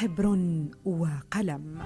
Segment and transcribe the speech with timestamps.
[0.00, 0.26] حبر
[0.84, 1.78] وقلم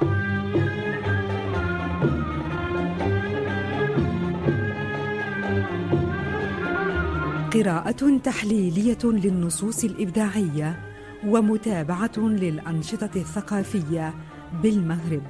[7.54, 10.80] قراءة تحليلية للنصوص الإبداعية
[11.26, 14.14] ومتابعة للأنشطة الثقافية
[14.62, 15.22] بالمغرب.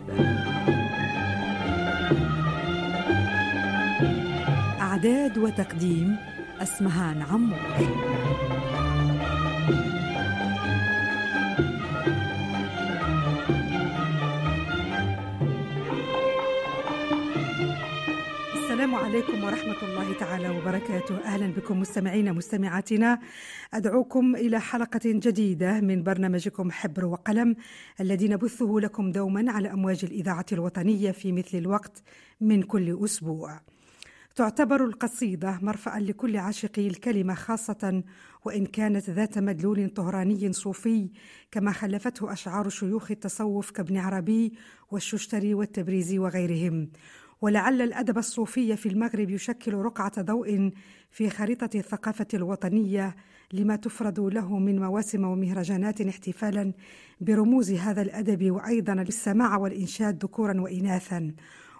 [4.80, 6.16] إعداد وتقديم
[6.60, 7.58] أسمهان عمور.
[19.14, 21.18] عليكم ورحمة الله تعالى وبركاته.
[21.18, 23.18] أهلا بكم مستمعينا مستمعاتنا.
[23.74, 27.56] أدعوكم إلى حلقة جديدة من برنامجكم حبر وقلم
[28.00, 32.02] الذي نبثه لكم دوما على أمواج الإذاعة الوطنية في مثل الوقت
[32.40, 33.60] من كل أسبوع.
[34.36, 38.02] تعتبر القصيدة مرفأ لكل عاشقي الكلمة خاصة
[38.44, 41.10] وإن كانت ذات مدلول طهراني صوفي
[41.50, 44.52] كما خلفته أشعار شيوخ التصوف كابن عربي
[44.90, 46.88] والششتري والتبريزي وغيرهم.
[47.44, 50.70] ولعل الأدب الصوفي في المغرب يشكل رقعة ضوء
[51.10, 53.16] في خريطة الثقافة الوطنية
[53.52, 56.72] لما تفرض له من مواسم ومهرجانات احتفالا
[57.20, 61.34] برموز هذا الأدب وأيضا للسماع والإنشاد ذكورا واناثا.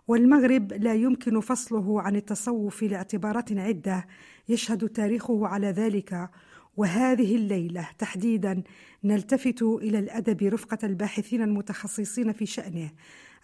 [0.08, 4.06] والمغرب لا يمكن فصله عن التصوف لاعتبارات عدة
[4.48, 6.30] يشهد تاريخه على ذلك.
[6.76, 8.62] وهذه الليلة تحديدا
[9.04, 12.90] نلتفت إلى الأدب رفقة الباحثين المتخصصين في شأنه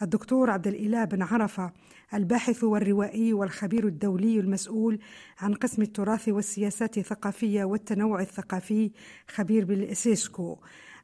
[0.03, 1.73] الدكتور عبد الإله بن عرفة
[2.15, 4.99] الباحث والروائي والخبير الدولي المسؤول
[5.39, 8.91] عن قسم التراث والسياسات الثقافية والتنوع الثقافي
[9.29, 10.59] خبير بالإسيسكو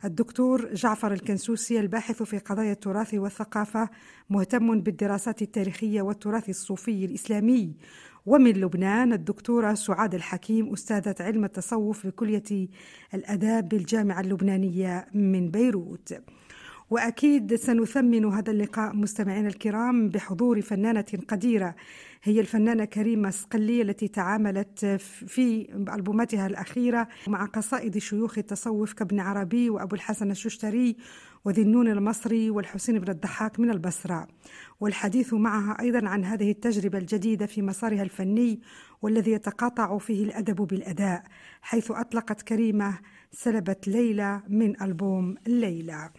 [0.04, 3.88] الدكتور جعفر الكنسوسي الباحث في قضايا التراث والثقافة
[4.30, 7.74] مهتم بالدراسات التاريخية والتراث الصوفي الإسلامي.
[8.26, 12.68] ومن لبنان الدكتورة سعاد الحكيم أستاذة علم التصوف بكلية
[13.14, 16.14] الأداب بالجامعة اللبنانية من بيروت.
[16.90, 21.74] وأكيد سنثمن هذا اللقاء مستمعينا الكرام بحضور فنانة قديرة
[22.22, 24.84] هي الفنانة كريمة صقلي التي تعاملت
[25.26, 30.96] في ألبوماتها الأخيرة مع قصائد شيوخ التصوف كابن عربي وأبو الحسن الششتري
[31.44, 34.28] وذي النون المصري والحسين بن الضحاك من البصرة.
[34.80, 38.60] والحديث معها أيضا عن هذه التجربة الجديدة في مسارها الفني
[39.02, 41.22] والذي يتقاطع فيه الأدب بالأداء
[41.62, 42.98] حيث أطلقت كريمة
[43.32, 46.10] سلبت ليلى من ألبوم ليلى.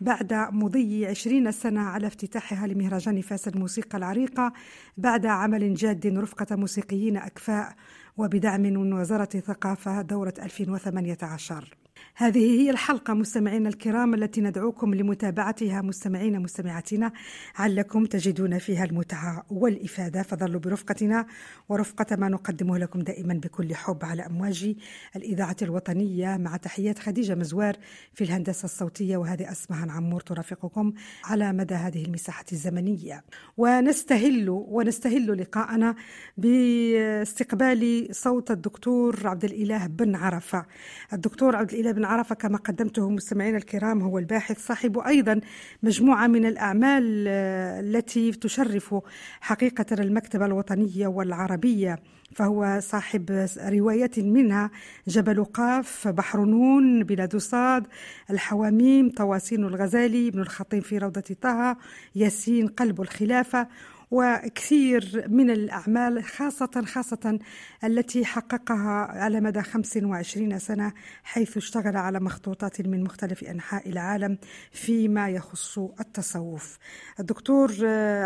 [0.00, 4.52] بعد مضي عشرين سنة على افتتاحها لمهرجان فاس الموسيقى العريقة
[4.96, 7.74] بعد عمل جاد رفقة موسيقيين أكفاء
[8.16, 11.83] وبدعم من وزارة الثقافة دورة 2018
[12.16, 17.12] هذه هي الحلقة مستمعينا الكرام التي ندعوكم لمتابعتها مستمعين مستمعاتنا
[17.56, 20.22] علكم تجدون فيها المتعة والإفادة.
[20.22, 21.26] فظلوا برفقتنا
[21.68, 24.76] ورفقة ما نقدمه لكم دائما بكل حب على أمواج
[25.16, 26.36] الإذاعة الوطنية.
[26.36, 27.76] مع تحيات خديجة مزوار
[28.12, 30.92] في الهندسة الصوتية وهذه أسمها عمور ترافقكم
[31.24, 33.24] على مدى هذه المساحة الزمنية.
[33.56, 35.94] ونستهل ونستهل لقاءنا
[36.36, 40.66] باستقبال صوت الدكتور عبد الإله بن عرفة.
[41.12, 45.40] الدكتور عبد الإله بن عرفة كما قدمته مستمعينا الكرام هو الباحث صاحب أيضا
[45.82, 48.94] مجموعة من الأعمال التي تشرف
[49.40, 51.98] حقيقة المكتبة الوطنية والعربية
[52.34, 54.70] فهو صاحب روايات منها
[55.08, 57.86] جبل قاف بحر نون بلاد صاد
[58.30, 61.76] الحواميم طواسين الغزالي ابن الخطيب في روضة طه
[62.14, 63.68] ياسين قلب الخلافة.
[64.14, 67.38] وكثير من الأعمال خاصة خاصة
[67.84, 70.92] التي حققها على مدى 25 سنة
[71.24, 74.38] حيث اشتغل على مخطوطات من مختلف أنحاء العالم
[74.70, 76.78] فيما يخص التصوف.
[77.20, 77.70] الدكتور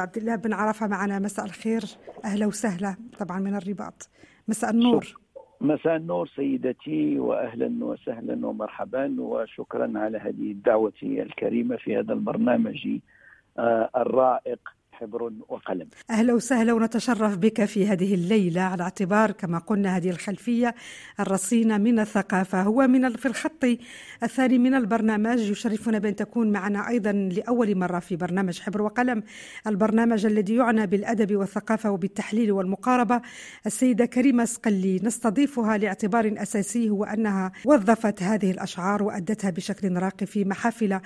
[0.02, 1.82] عبد الله بن عرفة معنا مساء الخير.
[2.24, 4.08] أهلا وسهلا طبعا من الرباط.
[4.48, 5.14] مساء النور.
[5.60, 12.88] مساء النور سيدتي واهلا وسهلا ومرحبا وشكرا على هذه الدعوة الكريمة في هذا البرنامج
[13.96, 14.77] الرائق.
[15.00, 15.88] حبر وقلم.
[16.10, 18.60] أهلا وسهلا ونتشرف بك في هذه الليلة.
[18.60, 20.74] على اعتبار كما قلنا هذه الخلفية
[21.20, 22.62] الرصينة من الثقافة.
[22.62, 23.64] هو من في الخط
[24.22, 25.40] الثاني من البرنامج.
[25.40, 29.22] يشرفنا بأن تكون معنا أيضا لأول مرة في برنامج حبر وقلم
[29.66, 33.20] البرنامج الذي يعنى بالأدب والثقافة وبالتحليل والمقاربة.
[33.66, 40.44] السيدة كريمة سقلي نستضيفها لاعتبار أساسي هو أنها وظفت هذه الأشعار وأدتها بشكل راقي في
[40.44, 41.00] محافل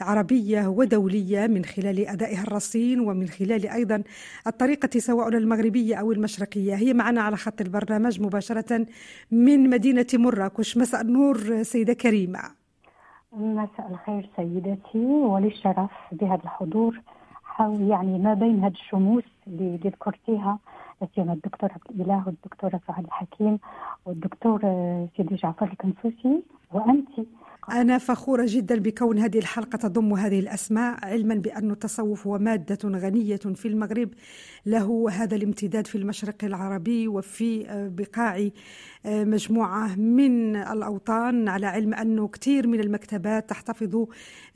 [0.00, 4.02] عربية ودولية من خلال أدائها الرصين ومن خلال أيضا
[4.46, 6.74] الطريقة سواء المغربية أو المشرقية.
[6.74, 8.86] هي معنا على خط البرنامج مباشرة
[9.30, 10.76] من مدينة مراكش.
[10.76, 12.40] مساء النور سيدة كريمة.
[13.32, 17.00] مساء الخير سيدتي وللشرف بهذا الحضور
[17.60, 20.58] يعني ما بين هذه الشموس اللي ذكرتيها
[21.14, 23.58] سيما الدكتور عبد الإله والدكتورة سعاد الحكيم
[24.06, 24.60] والدكتور
[25.16, 26.42] سيدي جعفر الكنسوسي
[26.72, 27.08] وأنت
[27.72, 33.36] أنا فخورة جدا بكون هذه الحلقة تضم هذه الأسماء علما بأن التصوف هو مادة غنية
[33.36, 34.10] في المغرب.
[34.66, 37.66] له هذا الامتداد في المشرق العربي وفي
[37.96, 38.48] بقاع
[39.04, 41.48] مجموعة من الأوطان.
[41.48, 44.06] على علم أنه كثير من المكتبات تحتفظ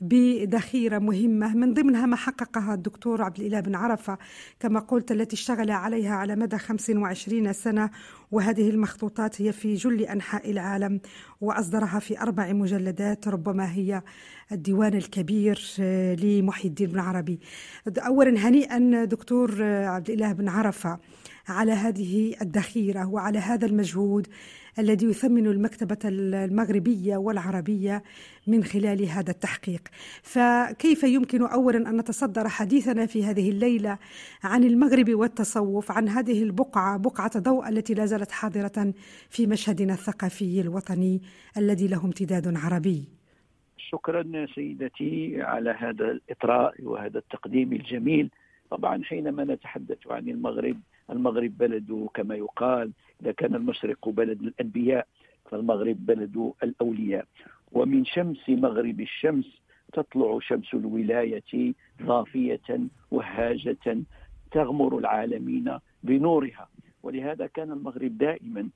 [0.01, 1.55] بذخيرة مهمة.
[1.55, 4.17] من ضمنها ما حققها الدكتور عبد الإله بن عرفة.
[4.59, 7.89] كما قلت التي اشتغل عليها على مدى 25 سنة.
[8.33, 10.99] وهذه المخطوطات هي في جل أنحاء العالم
[11.41, 14.01] وأصدرها في أربع مجلدات ربما هي
[14.51, 15.61] الديوان الكبير
[16.23, 17.39] لمحي الدين بن عربي.
[17.97, 20.99] أولا هنيئا دكتور عبد الإله بن عرفة
[21.47, 24.27] على هذه الذخيرة وعلى هذا المجهود
[24.79, 28.03] الذي يثمن المكتبة المغربية والعربية
[28.47, 29.81] من خلال هذا التحقيق.
[30.21, 33.97] فكيف يمكن اولا أن نتصدر حديثنا في هذه الليلة
[34.43, 38.93] عن المغرب والتصوف عن هذه البقعة بقعة ضوء التي لا زالت حاضرة
[39.29, 41.21] في مشهدنا الثقافي الوطني
[41.57, 43.03] الذي له امتداد عربي؟
[43.77, 48.29] شكرا سيدتي على هذا الإطراء وهذا التقديم الجميل.
[48.73, 50.79] طبعا حينما نتحدث عن المغرب
[51.09, 52.91] المغرب بلد كما يقال
[53.21, 55.07] إذا كان المشرق بلد الأنبياء
[55.45, 57.25] فالمغرب بلد الأولياء.
[57.71, 59.61] ومن شمس مغرب الشمس
[59.93, 61.73] تطلع شمس الولاية
[62.03, 62.79] ضافية
[63.11, 63.97] وهاجة
[64.51, 66.69] تغمر العالمين بنورها.
[67.03, 68.69] ولهذا كان المغرب دائما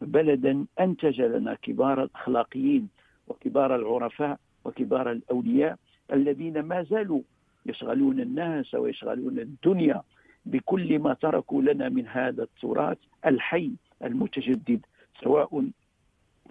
[0.00, 2.88] بلدا أنتج لنا كبار الأخلاقيين
[3.28, 5.78] وكبار العرفاء وكبار الأولياء
[6.12, 7.22] الذين ما زالوا
[7.68, 10.02] يشغلون الناس ويشغلون الدنيا
[10.46, 13.70] بكل ما تركوا لنا من هذا التراث الحي
[14.04, 14.80] المتجدد
[15.22, 15.64] سواء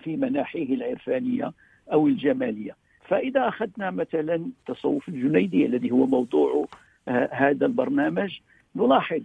[0.03, 1.53] في مناحيه العرفانية
[1.93, 2.75] أو الجمالية.
[3.07, 6.67] فإذا أخذنا مثلا تصوف الجنيدي الذي هو موضوع
[7.31, 8.39] هذا البرنامج
[8.75, 9.21] نلاحظ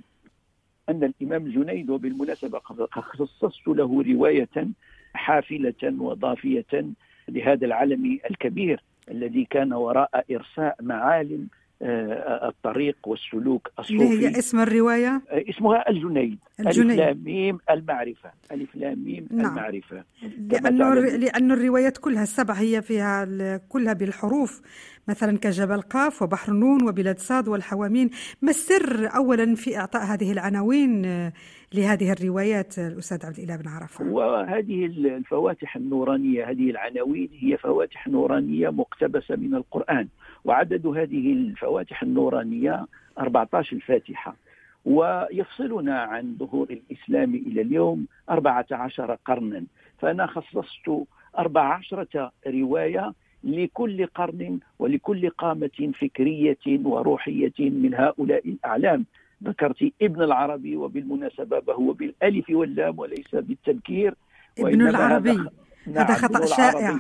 [0.89, 2.59] أن الإمام الجنيد وبالمناسبة
[2.91, 4.69] خصصت له رواية
[5.15, 6.87] حافلة وضافية
[7.29, 15.23] لهذا العلم الكبير الذي كان وراء إرساء معالم آه، الطريق والسلوك الصوفي هي اسم الرواية؟
[15.31, 16.39] آه، اسمها الجنيد.
[16.61, 17.01] الجنيد.
[17.01, 18.31] ألف ميم المعرفة.
[18.53, 19.47] ألف ميم نعم.
[19.47, 20.05] المعرفة.
[20.39, 23.25] لأنه, لأنه الروايات كلها السبع هي فيها
[23.69, 24.61] كلها بالحروف.
[25.09, 28.11] مثلا كجبل قاف وبحر نون وبلاد صاد والحوامين.
[28.43, 31.33] ما السر أولا في إعطاء هذه العناوين؟ آه،
[31.75, 34.05] لهذه الروايات الأستاذ عبد الإله بن عرفة.
[34.05, 40.09] وهذه الفواتح النورانية هذه العناوين هي فواتح نورانية مقتبسة من القرآن.
[40.45, 42.87] وعدد هذه الفواتح النورانية
[43.19, 44.37] 14 فاتحة
[44.85, 49.65] ويفصلنا عن ظهور الإسلام إلى اليوم 14 قرنا.
[49.99, 51.07] فأنا خصصت
[51.39, 53.13] 14 رواية
[53.45, 59.05] لكل قرن ولكل قامة فكرية وروحية من هؤلاء الأعلام.
[59.45, 64.15] ذكرت ابن العربي وبالمناسبة فهو بالألف واللام وليس بالتذكير
[64.59, 65.31] ابن العربي.
[65.31, 65.51] هذا,
[65.87, 66.99] نعم هذا خطأ شائع.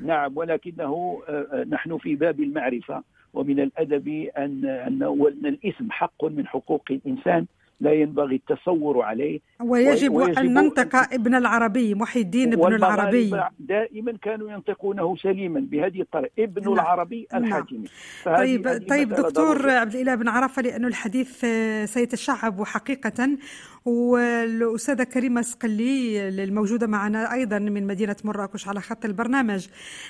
[0.00, 3.02] نعم ولكنه آه، آه، نحن في باب المعرفة
[3.34, 4.08] ومن الأدب
[4.38, 5.02] أن أن
[5.44, 7.46] الاسم حق من حقوق الإنسان
[7.80, 9.40] لا ينبغي التصور عليه.
[9.62, 13.40] ويجب, ويجب أن ننطق ابن العربي محي الدين ابن العربي.
[13.58, 16.32] دائما كانوا ينطقونه سليما بهذه الطريقة.
[16.38, 16.72] ابن نعم.
[16.72, 17.44] العربي نعم.
[17.44, 17.88] الحاتمي
[18.24, 21.44] طيب طيب دكتور عبد الإله بن عرفة لأنه الحديث
[21.84, 23.28] سيتشعب حقيقة.
[23.84, 29.66] والأستاذة كريمة سقلي الموجودة معنا أيضا من مدينة مراكش على خط البرنامج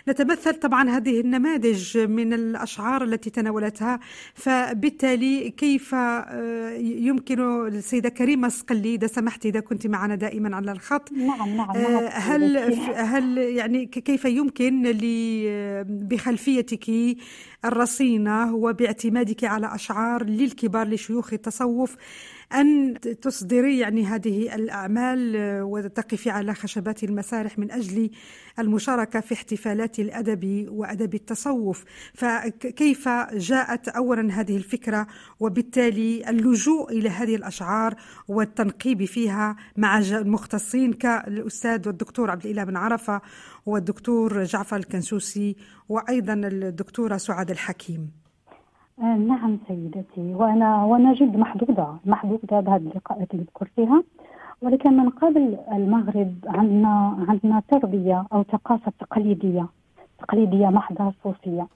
[0.09, 4.01] نتمثل طبعا هذه النماذج من الأشعار التي تناولتها
[4.35, 11.13] فبالتالي كيف آه، يمكن السيدة كريمة سقلي إذا سمحت إذا كنت معنا دائما على الخط
[11.13, 12.09] نعم نعم, نعم.
[12.13, 12.57] هل
[12.95, 14.83] هل يعني كيف يمكن
[15.89, 16.91] بخلفيتك
[17.65, 21.97] الرصينة وباعتمادك على أشعار للكبار لشيوخ التصوف
[22.55, 28.11] أن تصدري يعني هذه الأعمال وتقفي على خشبات المسارح من أجل
[28.59, 31.85] المشاركة في احتفالات الأدب وأدب التصوف.
[32.15, 35.07] فكيف جاءت أولا هذه الفكرة؟
[35.41, 37.95] وبالتالي اللجوء إلى هذه الأشعار
[38.29, 43.21] والتنقيب فيها مع المختصين كالأستاذ والدكتور عبد الإله بن عرفة
[43.67, 45.57] والدكتور جعفر الكنسوسي
[45.89, 48.11] وأيضا الدكتورة سعاد الحكيم.
[48.21, 48.24] آه،
[48.99, 50.35] نعم سيدتي.
[50.35, 54.03] وأنا وأنا جد محظوظه محظوظة بهذه اللقاءات اللي ذكرتيها
[54.63, 59.67] ولكن من قبل المغرب عندنا عندنا تربيه أو ثقافة تقليديه
[60.19, 61.67] تقليدية محضة صوفية.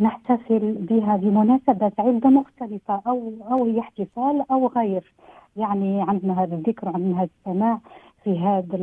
[0.00, 5.14] نحتفل بها بمناسبات عدة مختلفة أو أو احتفال أو غير.
[5.56, 7.78] يعني عندنا هذا الذكر وعندنا هذا السماع.
[8.26, 8.76] في هذا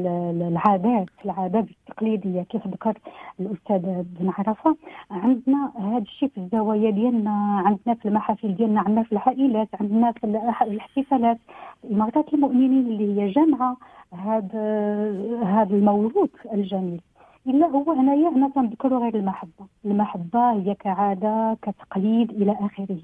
[0.48, 2.98] العادات العادات التقليدية كيف ذكر
[3.40, 4.76] الأستاذ بن عرفة.
[5.12, 7.32] عندنا هذا الشيء في الزوايا ديالنا
[7.66, 10.24] عندنا في المحافل ديالنا عندنا في العائلات عندنا في
[10.62, 11.38] الاحتفالات.
[11.92, 13.78] امارات المؤمنين اللي هي جامعة
[14.14, 14.64] هذا
[15.44, 17.02] هذا الموروث الجميل.
[17.48, 19.66] إلا هو هنايا هنا تنذكروا غير المحبة.
[19.86, 22.98] المحبة هي كعادة كتقليد إلى آخره.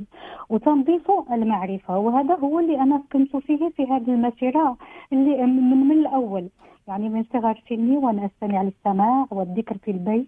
[0.49, 1.97] وتنضيفوا المعرفة.
[1.97, 4.77] وهذا هو اللي أنا سكنت فيه في هذه المسيرة
[5.13, 6.49] اللي من, من الأول.
[6.87, 10.27] يعني من صغر سني وأنا أستمع للسماع والذكر في البيت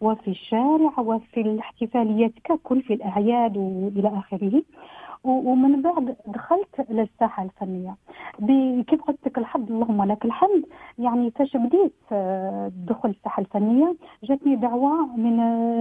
[0.00, 4.62] وفي الشارع وفي الاحتفاليات ككل في الأعياد والى آخره.
[5.24, 7.96] ومن بعد دخلت للساحه الفنية.
[8.82, 10.64] كيف قلت لك الحمد اللهم لك الحمد.
[10.98, 15.36] يعني فاش بديت الدخول الساحة الفنية جاتني دعوة من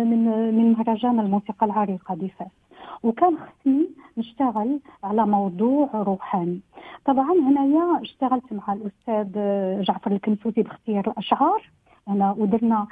[0.10, 0.26] من
[0.56, 2.52] من مهرجان الموسيقى العريقة بفاس
[3.04, 6.60] وكان خصني نشتغل على موضوع روحاني.
[7.06, 9.32] طبعا هنايا اشتغلت مع الأستاذ
[9.84, 11.72] جعفر الكنسوسي باختيار الأشعار.
[12.08, 12.88] أنا ودرنا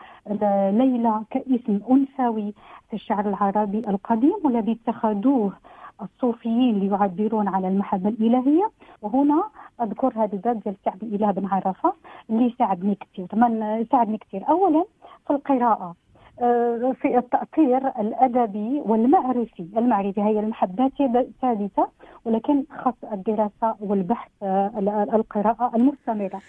[0.71, 2.53] ليلى كاسم أنثوي
[2.89, 5.53] في الشعر العربي القديم والذي اتخذوه
[6.01, 8.69] الصوفيين ليعبرون على المحبة الإلهية.
[9.01, 9.43] وهنا
[9.81, 11.93] أذكر هذا الباب ديال سعد الإله بن عرفة
[12.29, 14.49] اللي ساعدني كثير من ساعدني كثير.
[14.49, 14.85] أولا
[15.27, 15.95] في القراءة
[16.41, 19.65] آه، في التأطير الأدبي والمعرفي.
[19.77, 21.87] المعرفي هي المحبات الثالثة.
[22.25, 26.41] ولكن خاص الدراسة والبحث آه، القراءة المستمرة.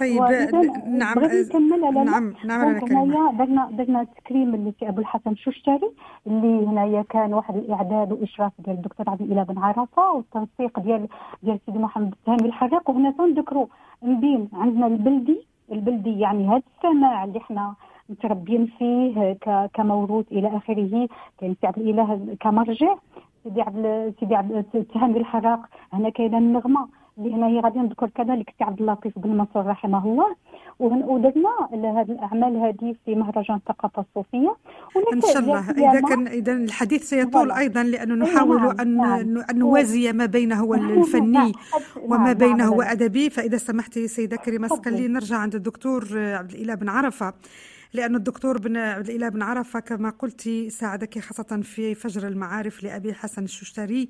[0.00, 0.22] طيب
[0.86, 1.14] نعم
[2.04, 5.90] نعم نعم هنايا درنا درنا تكريم اللي في أبو الحسن شوشتري
[6.26, 11.08] اللي هنايا كان واحد الإعداد وإشراف ديال الدكتور عبد الإله بن عرفة والتنسيق ديال
[11.42, 12.90] ديال سيدي محمد التهامي الحراق.
[12.90, 13.66] وهنا تنذكروا
[14.02, 17.74] من عندنا البلدي البلدي يعني هذا السماع اللي إحنا
[18.08, 19.36] متربيين فيه
[19.74, 22.94] كموروث إلى آخره كان سي عبد الإله كمرجع.
[23.44, 25.60] سيدي عبد سيدي عبد التهامي الحراق
[25.92, 30.04] هنا كاينة النغمة اللي هنا هي غادي نذكر كذلك سي عبد اللطيف بن منصور رحمه
[30.06, 30.36] الله.
[30.78, 34.56] ودرنا هذه الأعمال هذه في مهرجان الثقافة الصوفية.
[35.12, 35.70] إن شاء الله.
[35.70, 39.44] إذا كان إذا الحديث سيطول أيضا لأنه نحاول نعم ان نعم.
[39.50, 41.52] ان نوازي ما بينه نعم الفني نعم
[42.02, 43.30] وما نعم بينه وأدبي.
[43.30, 47.32] فإذا سمحتي سيدة كريمة اسقلي نرجع عند الدكتور عبد الإله بن عرفة.
[47.94, 53.44] لأن الدكتور بن الإله بن عرفة كما قلت ساعدك خاصة في فجر المعارف لأبي حسن
[53.44, 54.08] الششتري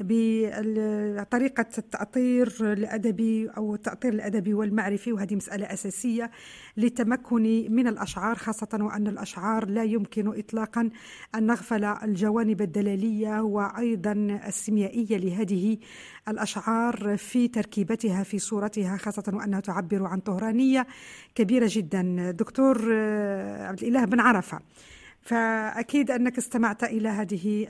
[0.00, 6.30] بطريقة التأطير الأدبي أو التأطير الأدبي والمعرفي وهذه مسألة أساسية
[6.76, 10.90] للتمكن من الأشعار خاصة وأن الأشعار لا يمكن إطلاقا
[11.34, 14.12] أن نغفل الجوانب الدلالية وأيضا
[14.46, 15.78] السيميائية لهذه
[16.28, 20.86] الأشعار في تركيبتها في صورتها خاصة وأنها تعبر عن طهرانية
[21.34, 22.30] كبيرة جدا.
[22.30, 22.78] دكتور
[23.60, 24.60] عبد الإله بن عرفة
[25.28, 27.66] فأكيد أنك استمعت إلى هذه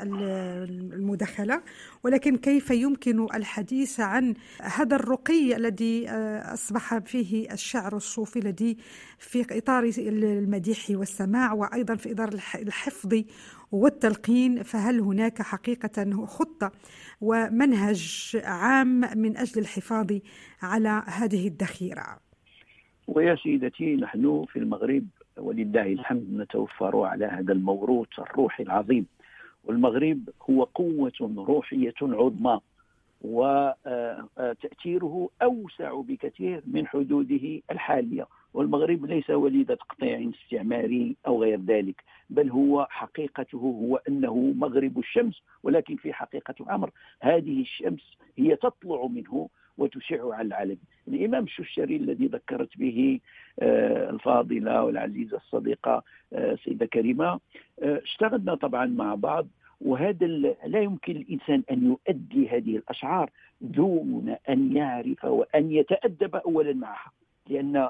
[0.95, 1.63] المداخلة
[2.05, 8.77] ولكن كيف يمكن الحديث عن هذا الرقي الذي آه، أصبح فيه الشعر الصوفي الذي
[9.19, 13.23] في إطار المديح والسماع وأيضا في إطار الحفظ
[13.73, 16.73] والتلقين؟ فهل هناك حقيقة خطة
[17.21, 20.13] ومنهج عام من أجل الحفاظ
[20.63, 22.19] على هذه الذخيرة؟
[23.09, 25.07] ويا سيدتي نحن في المغرب
[25.39, 29.07] ولله الحمد نتوفر على هذا الموروث الروحي العظيم.
[29.65, 32.61] والمغرب هو قوة روحية عظمى
[34.37, 38.27] وتأثيره أوسع بكثير من حدوده الحالية.
[38.55, 45.43] والمغرب ليس وليد تقطيع استعماري أو غير ذلك بل هو حقيقته هو أنه مغرب الشمس
[45.63, 46.91] ولكن في حقيقة الأمر
[47.21, 49.49] هذه الشمس هي تطلع منه
[49.79, 50.77] وتشع على العالم.
[51.09, 53.21] الإمام الششري الذي ذكرت به
[53.61, 57.41] آه، الفاضلة والعزيزة الصديقة آه، سيدة كريمة
[57.83, 59.47] آه، اشتغلنا طبعا مع بعض
[59.81, 60.27] وهذا
[60.67, 63.31] لا يمكن الإنسان أن يؤدي هذه الأشعار
[63.61, 67.13] دون أن يعرف وأن يتأدب أولا معها.
[67.49, 67.89] لأن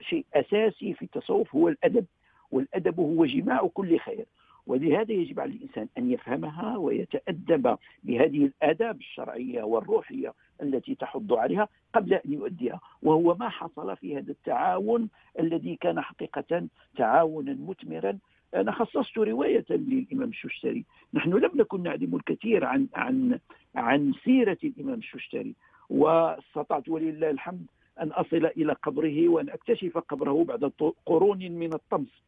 [0.00, 2.04] شيء أساسي في التصوف هو الأدب
[2.50, 4.24] والأدب هو جماع كل خير.
[4.66, 10.32] ولهذا يجب على الإنسان أن يفهمها ويتأدب بهذه الآداب الشرعية والروحية.
[10.62, 16.66] التي تحض عليها قبل أن يؤديها وهو ما حصل في هذا التعاون الذي كان حقيقة
[16.96, 18.18] تعاونا مثمرا.
[18.54, 23.38] أنا خصصت رواية للإمام الششتري نحن لم نكن نعلم الكثير عن عن
[23.74, 25.54] عن سيرة الإمام الششتري
[25.90, 27.66] واستطعت ولله الحمد
[28.00, 30.72] أن أصل إلى قبره وأن أكتشف قبره بعد
[31.06, 32.22] قرون من الطمس.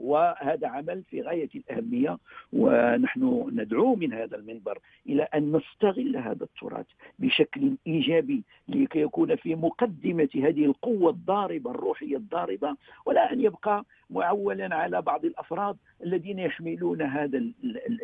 [0.00, 2.18] وهذا عمل في غاية الأهمية
[2.52, 4.78] ونحن ندعو من هذا المنبر
[5.08, 6.86] إلى أن نستغل هذا التراث
[7.18, 12.76] بشكل إيجابي لكي يكون في مقدمة هذه القوة الضاربة الروحية الضاربة
[13.06, 17.42] ولا أن يبقى معولا على بعض الأفراد الذين يحملون هذا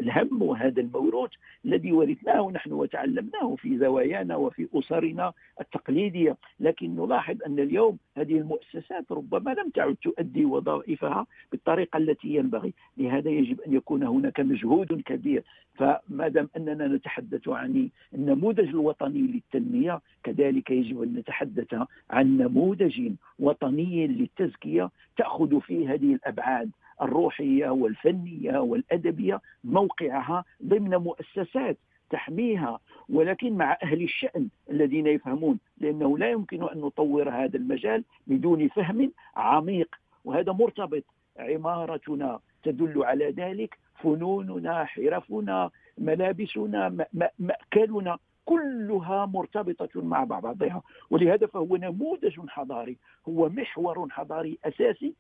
[0.03, 1.31] الهم وهذا الموروث
[1.65, 9.13] الذي ورثناه نحن وتعلمناه في زوايانا وفي أسرنا التقليدية، لكن نلاحظ أن اليوم هذه المؤسسات
[9.13, 12.73] ربما لم تعد تؤدي وظائفها بالطريقة التي ينبغي.
[12.97, 15.43] لهذا يجب أن يكون هناك مجهود كبير.
[15.75, 21.75] فما دام أننا نتحدث عن النموذج الوطني للتنمية كذلك يجب أن نتحدث
[22.11, 24.91] عن نموذج وطني للتزكية.
[25.17, 26.71] تأخذ في هذه الأبعاد
[27.03, 31.77] الروحية والفنية والأدبية موقعها ضمن مؤسسات
[32.11, 38.69] تحميها ولكن مع أهل الشأن الذين يفهمون لأنه لا يمكن أن نطور هذا المجال بدون
[38.69, 39.97] فهم عميق.
[40.25, 41.05] وهذا مرتبط
[41.39, 47.07] عمارتنا تدل على ذلك فنوننا حرفنا ملابسنا
[47.39, 50.83] مأكلنا كلها مرتبطة مع بعضها.
[51.11, 52.97] ولهذا فهو نموذج حضاري
[53.29, 55.15] هو محور حضاري أساسي.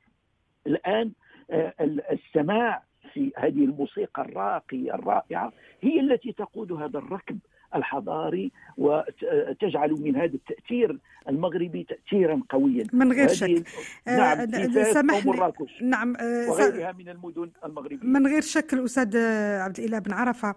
[0.66, 1.12] الآن
[1.50, 1.74] آه،
[2.10, 2.82] السماع
[3.16, 7.38] في هذه الموسيقى الراقية الرائعة هي التي تقود هذا الركب
[7.74, 12.86] الحضاري وتجعل من هذا التأثير المغربي تأثيرا قويا.
[12.92, 13.62] من غير شك.
[14.06, 15.32] نعم آه سامحني.
[15.82, 18.06] نعم آه وغيرها من المدن المغربية.
[18.06, 19.16] من غير شك الأستاذ
[19.60, 20.54] عبد الإله بن عرفة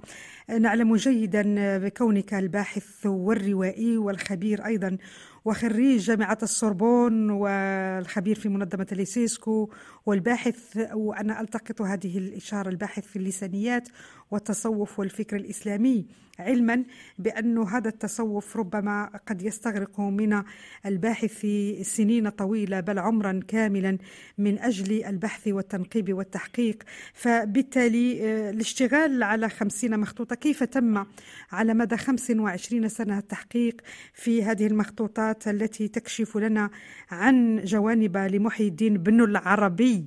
[0.59, 4.97] نعلم جيدا بكونك الباحث والروائي والخبير أيضا.
[5.45, 9.69] وخريج جامعة السوربون والخبير في منظمة ليسيسكو
[10.05, 13.89] والباحث وأنا ألتقط هذه الإشارة الباحث في اللسانيات.
[14.31, 16.05] والتصوف والفكر الإسلامي
[16.39, 16.83] علما
[17.19, 20.43] بأن هذا التصوف ربما قد يستغرق من
[20.85, 23.97] الباحث في سنين طويلة بل عمرا كاملا
[24.37, 26.83] من أجل البحث والتنقيب والتحقيق.
[27.13, 31.05] فبالتالي آه، الاشتغال على خمسين مخطوطة كيف تم
[31.51, 33.81] على مدى خمس وعشرين سنة التحقيق
[34.13, 36.69] في هذه المخطوطات التي تكشف لنا
[37.11, 40.05] عن جوانب لمحي الدين بن العربي؟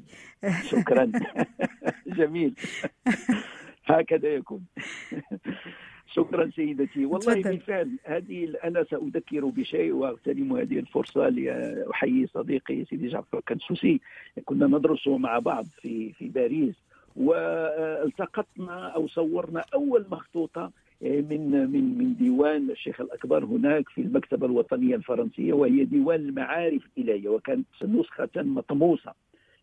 [0.71, 1.13] شكرا.
[2.19, 2.55] جميل.
[3.85, 4.65] هكذا يكون.
[6.15, 7.07] شكرا سيدتي.
[7.07, 7.43] والله.
[7.43, 14.01] بالفعل هذه أنا سأذكر بشيء واغتنم هذه الفرصة لأحيي صديقي سيدي جعفر كنسوسي
[14.45, 16.75] كنا ندرس مع بعض في في باريس
[17.17, 20.71] والتقطنا أو صورنا أول مخطوطة
[21.03, 27.29] من من من ديوان الشيخ الأكبر هناك في المكتبة الوطنية الفرنسية وهي ديوان المعارف الالهيه
[27.29, 29.13] وكانت نسخة مطموسه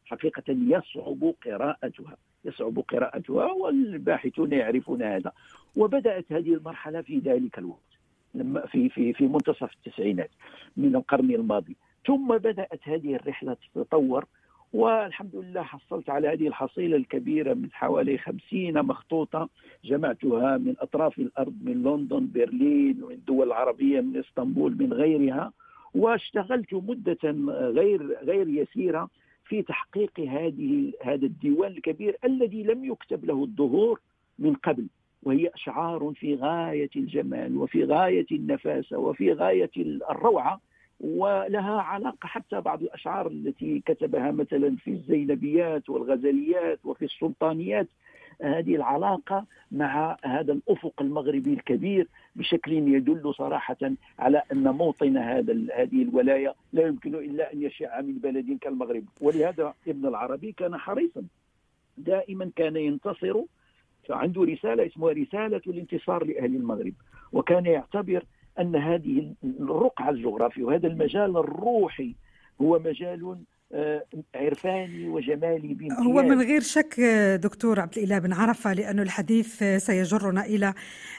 [0.06, 2.17] حقيقة يصعب قراءتها.
[2.45, 5.32] يصعب قراءتها والباحثون يعرفون هذا.
[5.75, 7.89] وبدأت هذه المرحلة في ذلك الوقت
[8.34, 10.30] لما في في في منتصف التسعينات
[10.78, 11.75] من القرن الماضي.
[12.08, 14.25] ثم بدأت هذه الرحلة تتطور
[14.73, 19.49] والحمد لله حصلت على هذه الحصيلة الكبيرة من حوالي خمسين مخطوطة
[19.86, 25.52] جمعتها من أطراف الأرض من لندن برلين من الدول العربية من إسطنبول من غيرها.
[25.93, 29.10] واشتغلت مدة غير غير يسيرة
[29.50, 34.00] في تحقيق هذه هذا الديوان الكبير الذي لم يكتب له الظهور
[34.40, 34.88] من قبل
[35.24, 39.72] وهي أشعار في غاية الجمال وفي غاية النفاسه وفي غاية
[40.10, 40.62] الروعة
[41.00, 47.88] ولها علاقة حتى بعض الأشعار التي كتبها مثلا في الزينبيات والغزليات وفي السلطانيات.
[48.42, 52.08] هذه العلاقة مع هذا الأفق المغربي الكبير
[52.39, 53.78] بشكل يدل صراحة
[54.19, 59.04] على أن موطن هذا هذه الولاية لا يمكن إلا أن يشع من بلد كالمغرب.
[59.21, 61.23] ولهذا ابن العربي كان حريصا.
[61.97, 63.36] دائما كان ينتصر
[64.10, 66.93] عنده رسالة اسمها رسالة الانتصار لأهل المغرب.
[67.34, 68.23] وكان يعتبر
[68.60, 72.15] أن هذه الرقعة الجغرافية وهذا المجال الروحي
[72.62, 73.38] هو مجال
[74.36, 75.99] عرفاني وجمالي بامتياز.
[75.99, 76.99] هو من غير شك
[77.43, 80.73] دكتور عبد الإله بن عرفه لأن الحديث سيجرنا إلى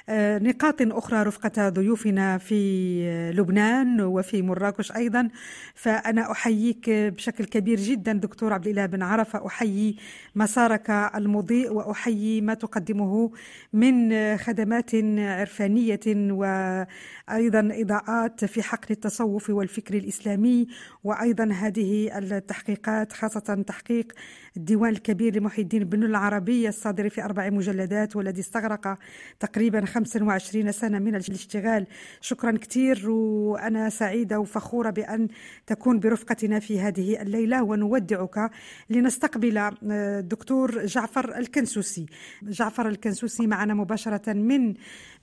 [0.08, 5.28] آه، نقاط أخرى رفقة ضيوفنا في لبنان وفي مراكش أيضا.
[5.74, 9.96] فأنا أحييك بشكل كبير جدا دكتور عبد الإله بن عرفه أحيي
[10.34, 13.30] مسارك المضيء وأحيي ما تقدمه
[13.72, 20.66] من خدمات عرفانية وأيضا إضاءات في حقل التصوف والفكر الإسلامي
[21.04, 24.12] وأيضا هذه التحقيقات خاصة تحقيق
[24.57, 28.98] الديوان الكبير لمحي الدين بن العربي الصادر في أربع مجلدات والذي استغرق
[29.40, 31.87] تقريبا 25 سنة من الاشتغال.
[32.20, 35.29] شكرا كثير وأنا سعيدة وفخورة بأن
[35.66, 38.50] تكون برفقتنا في هذه الليلة ونودعك
[38.90, 42.07] لنستقبل الدكتور آه، جعفر الكنسوسي.
[42.42, 44.74] جعفر الكنسوسي معنا مباشرة من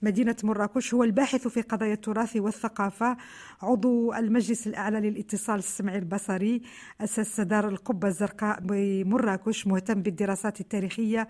[0.02, 3.18] مدينة مراكش هو الباحث في قضايا التراث والثقافة
[3.62, 6.62] عضو المجلس الأعلى للاتصال السمعي البصري
[7.02, 11.28] أسس دار القبة الزرقاء بمراكش مهتم بالدراسات التاريخية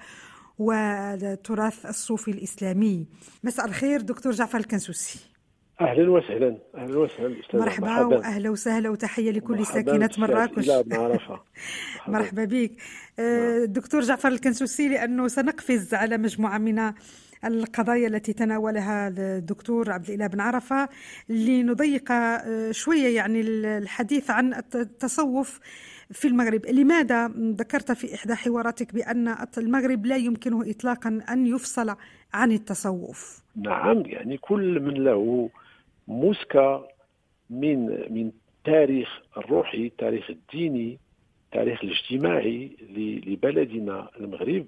[0.60, 3.08] والتراث الصوفي الإسلامي.
[3.44, 5.20] مساء الخير دكتور جعفر الكنسوسي.
[5.82, 8.06] أهلا وسهلا أهلا وسهلا أستاذ مرحبا, مرحبا.
[8.06, 10.70] واهلا وسهلا وتحية لكل ساكنة مراكش.
[12.08, 12.46] مرحبا.
[12.46, 12.72] بك.
[13.20, 13.66] نعم.
[13.66, 16.94] دكتور جعفر الكنسوسي لأنه سنقفز على مجموعة من
[17.46, 20.90] القضايا التي تناولها الدكتور عبد الإله بن عرفة
[21.30, 22.12] لنضيق
[22.72, 25.60] شوية يعني الحديث عن التصوف
[26.12, 26.66] في المغرب.
[26.66, 31.96] لماذا ذكرت في إحدى حواراتك بأن المغرب لا يمكنه إطلاقا أن يفصل
[32.34, 35.50] عن التصوف؟ نعم يعني كل من له
[36.08, 36.88] مسكة
[37.50, 38.32] من من
[38.64, 41.00] تاريخ الروحي التاريخ الديني
[41.46, 42.78] التاريخ الاجتماعي
[43.28, 44.66] لبلدنا المغرب.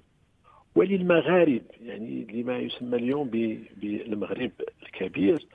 [0.74, 3.28] وللمغارب يعني لما يسمى اليوم
[3.76, 4.50] بالمغرب
[4.82, 5.46] الكبير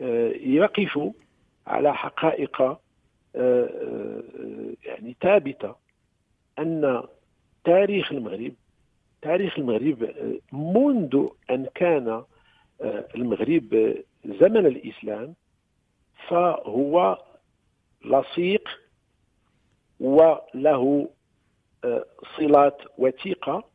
[0.00, 1.12] آه، يقف
[1.66, 2.78] على حقائق آه،
[3.36, 4.22] آه،
[4.84, 5.74] يعني ثابتة
[6.58, 7.02] أن
[7.64, 8.52] تاريخ المغرب
[9.22, 10.14] تاريخ المغرب
[10.52, 12.22] منذ أن كان
[13.14, 15.34] المغرب زمن الإسلام
[16.28, 17.22] فهو
[18.04, 18.68] لصيق
[20.00, 21.08] وله
[22.36, 23.73] صلات وثيقة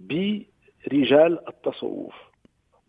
[0.00, 2.14] برجال التصوف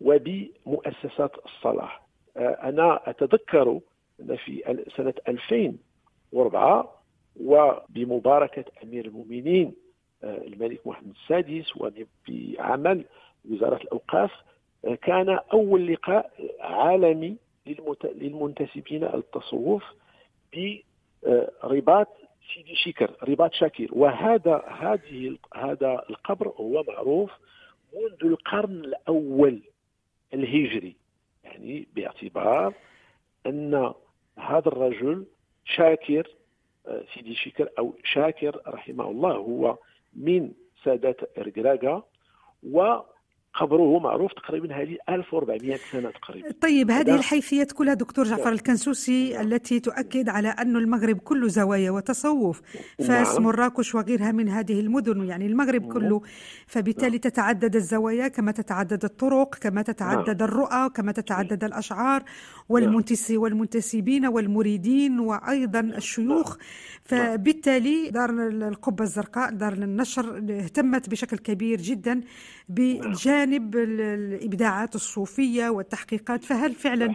[0.00, 2.02] وبمؤسسات الصلاح.
[2.36, 3.80] أنا أتذكر
[4.20, 7.02] أن في سنة 2004
[7.40, 9.74] وبمباركة أمير المؤمنين
[10.24, 13.04] الملك محمد السادس وبعمل
[13.50, 14.30] وزارة الأوقاف
[15.02, 17.36] كان أول لقاء عالمي
[18.14, 19.84] للمنتسبين للتصوف
[20.54, 22.08] برباط
[22.54, 27.30] سيدي شكر رباط شاكر وهذا هذه هذا القبر هو معروف
[27.94, 29.62] منذ القرن الأول
[30.34, 30.96] الهجري.
[31.44, 32.74] يعني باعتبار
[33.46, 33.92] أن
[34.38, 35.26] هذا الرجل
[35.64, 36.28] شاكر
[36.86, 39.78] آه، سيدي شكر أو شاكر رحمه الله هو
[40.16, 40.52] من
[40.84, 42.02] سادات ارجراجا
[42.62, 42.96] و
[43.54, 48.52] قبره معروف تقريبا هذه 1400 سنة تقريبا طيب هذه الحيثيات كلها دكتور جعفر نعم.
[48.52, 52.62] الكنسوسي التي تؤكد على أن المغرب كله زوايا وتصوف
[52.98, 53.42] فاس نعم.
[53.42, 55.92] مراكش وغيرها من هذه المدن يعني المغرب نعم.
[55.92, 56.20] كله
[56.66, 57.20] فبالتالي نعم.
[57.20, 60.48] تتعدد الزوايا كما تتعدد الطرق كما تتعدد نعم.
[60.48, 62.30] الرؤى كما تتعدد الأشعار نعم.
[62.68, 66.56] والمنتس والمنتسبين والمريدين وأيضا الشيوخ
[67.02, 72.20] فبالتالي دار القبة الزرقاء دار النشر اهتمت بشكل كبير جدا
[72.74, 77.14] بجانب الإبداعات الصوفية والتحقيقات فهل فعلا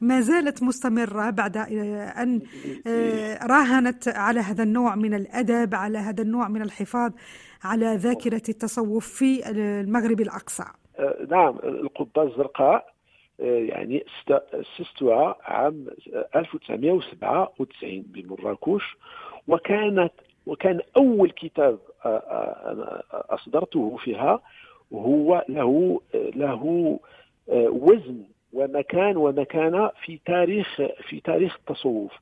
[0.00, 2.40] ما زالت مستمرة بعد أن
[2.86, 7.12] آه، راهنت على هذا النوع من الأدب على هذا النوع من الحفاظ
[7.64, 10.64] على ذاكرة التصوف في المغرب الأقصى؟
[10.98, 12.86] آه، نعم القبة الزرقاء
[13.40, 14.04] آه، يعني
[14.52, 15.86] أسستها عام
[16.36, 18.96] 1997 بمراكش
[19.48, 20.12] وكانت
[20.46, 21.78] وكان أول كتاب
[23.12, 24.40] أصدرته فيها
[24.92, 26.98] هو له له
[27.56, 32.12] وزن ومكان ومكانة في تاريخ في تاريخ التصوف.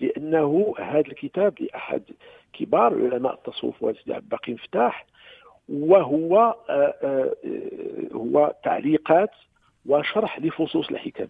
[0.00, 2.02] لأنه هذا الكتاب لأحد
[2.52, 5.06] كبار علماء التصوف هو سيدي عبد الباقي مفتاح
[5.68, 6.56] وهو
[8.12, 9.30] هو تعليقات
[9.86, 11.26] وشرح لفصوص الحكم.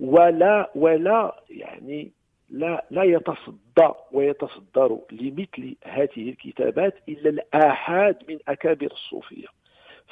[0.00, 2.10] ولا ولا يعني
[2.50, 9.46] لا لا يتصدى ويتصدر لمثل هذه الكتابات إلا الآحاد من أكابر الصوفية.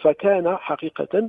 [0.02, 1.28] فكان حقيقة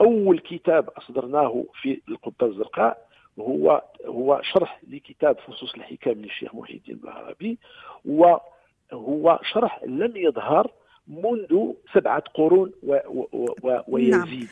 [0.00, 3.08] أول كتاب أصدرناه في القبة الزرقاء
[3.40, 7.58] هو هو شرح لكتاب فصوص الحكام للشيخ محي الدين العربي
[8.04, 10.70] وهو شرح لم يظهر
[11.08, 14.48] منذ سبعة قرون و و و ويزيد نعم.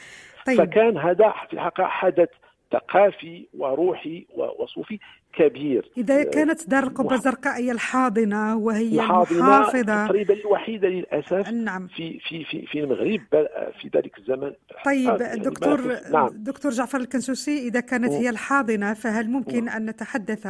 [0.46, 0.58] طيب.
[0.58, 2.28] فكان هذا في الحقيقة حدث
[2.72, 4.26] ثقافي وروحي
[4.58, 4.98] وصوفي
[5.36, 9.00] كبير إذا كانت دار القبة الزرقاء هي الحاضنة وهي
[9.32, 11.86] المحافظة تقريبا الوحيدة للأسف نعم.
[11.86, 13.20] في في في في المغرب
[13.80, 14.52] في ذلك الزمن
[14.84, 16.28] طيب يعني دكتور نعم.
[16.32, 20.46] دكتور جعفر الكنسوسي إذا كانت هي الحاضنة فهل ممكن أن نتحدث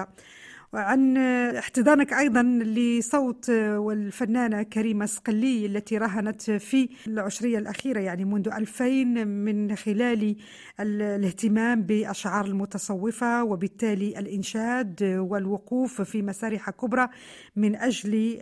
[0.77, 1.17] وعن
[1.57, 8.85] احتضانك أيضا لصوت والفنانة كريمة سقلي التي راهنت في العشرية الأخيرة يعني منذ 2000
[9.15, 10.37] من خلال
[10.81, 17.09] الاهتمام بأشعار المتصوفة وبالتالي الإنشاد والوقوف في مسارح كبرى
[17.57, 18.39] من أجل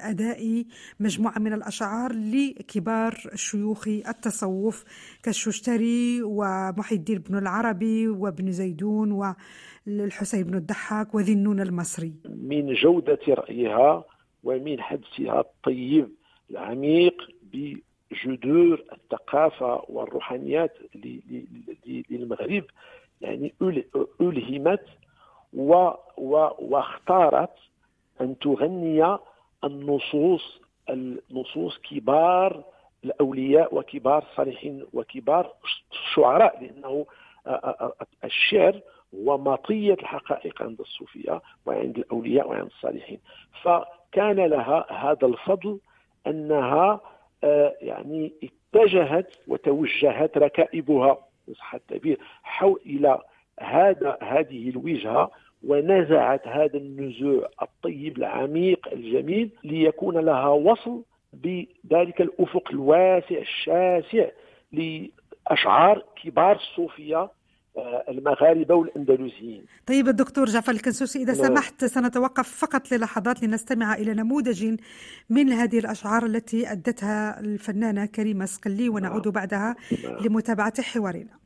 [0.00, 0.64] اداء
[1.00, 4.84] مجموعة من الأشعار لكبار شيوخ التصوف
[5.22, 9.34] كالششتري ومحي الدين بن العربي وابن زيدون و
[9.86, 12.12] الحسين بن الضحاك النون المصري.
[12.24, 14.04] من جودة رأيها
[14.44, 16.08] ومن حدسها الطيب
[16.50, 20.74] العميق بجذور الثقافة والروحانيات
[22.10, 22.64] للمغرب
[23.20, 23.54] يعني
[24.20, 24.84] ألهمت
[25.52, 27.54] و واختارت
[28.20, 29.18] أن تغني
[29.64, 32.64] النصوص النصوص كبار
[33.04, 35.52] الأولياء وكبار الصالحين وكبار
[35.92, 37.06] الشعراء لأنه
[38.24, 38.80] الشعر
[39.14, 43.18] هو مطية الحقائق عند الصوفية وعند الأولياء وعند الصالحين.
[43.62, 45.78] فكان لها هذا الفضل
[46.26, 47.00] أنها
[47.80, 51.18] يعني اتجهت وتوجهت ركائبها
[51.54, 53.18] صح التعبير حول إلى
[53.60, 55.30] هذا هذه الوجهة
[55.68, 64.26] ونزعت هذا النزوع الطيب العميق الجميل ليكون لها وصل بذلك الأفق الواسع الشاسع
[64.72, 67.30] لأشعار كبار الصوفية آه،
[68.08, 69.64] المغاربة والأندلسيين.
[69.86, 71.44] طيب الدكتور جعفر الكنسوسي إذا نعم.
[71.46, 74.76] سمحت سنتوقف فقط للحظات لنستمع إلى نموذج
[75.30, 79.34] من هذه الأشعار التي أدتها الفنانة كريمة سقلي ونعود نعم.
[79.34, 80.16] بعدها نعم.
[80.26, 81.45] لمتابعة حوارنا.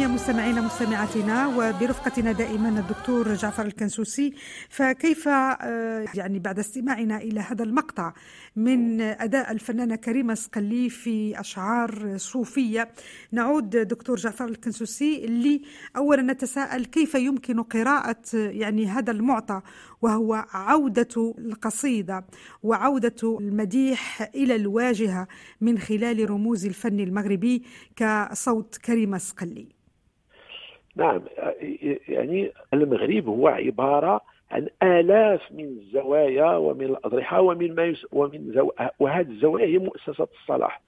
[0.00, 4.34] ثانية مستمعينا مستمعاتنا وبرفقتنا دائما الدكتور جعفر الكنسوسي.
[4.68, 8.12] فكيف آه، يعني بعد استماعنا إلى هذا المقطع
[8.56, 12.88] من أداء الفنانة كريمة سقلي في أشعار صوفية
[13.32, 15.62] نعود دكتور جعفر الكنسوسي اللي
[15.96, 19.60] أولا نتساءل كيف يمكن قراءة يعني هذا المعطى
[20.02, 22.24] وهو عودة القصيدة
[22.62, 25.28] وعودة المديح إلى الواجهة
[25.60, 27.62] من خلال رموز الفن المغربي
[27.96, 29.80] كصوت كريمة سقلي.
[31.00, 31.22] نعم
[32.08, 38.70] يعني المغرب هو عبارة عن آلاف من الزوايا ومن الأضرحة ومن ما يس ومن زو...
[38.98, 40.80] وهذه الزوايا هي مؤسسة الصلاح.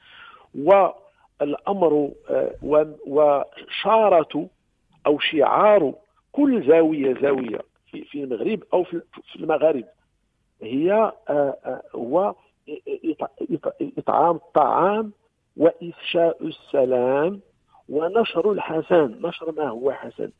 [0.54, 2.54] والأمر آه،
[3.06, 4.48] وشارة
[5.06, 5.94] أو شعار
[6.32, 9.02] كل زاوية زاوية في المغرب أو في
[9.36, 9.84] المغارب
[10.62, 12.34] هي آه، آه، هو
[13.98, 15.12] إطعام الطعام
[15.56, 17.40] وإفشاء السلام.
[17.92, 20.30] ونشر الحسن نشر ما هو حسن.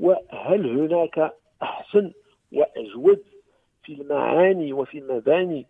[0.00, 2.12] وهل هناك أحسن
[2.52, 3.22] وأجود
[3.82, 5.66] في المعاني وفي المباني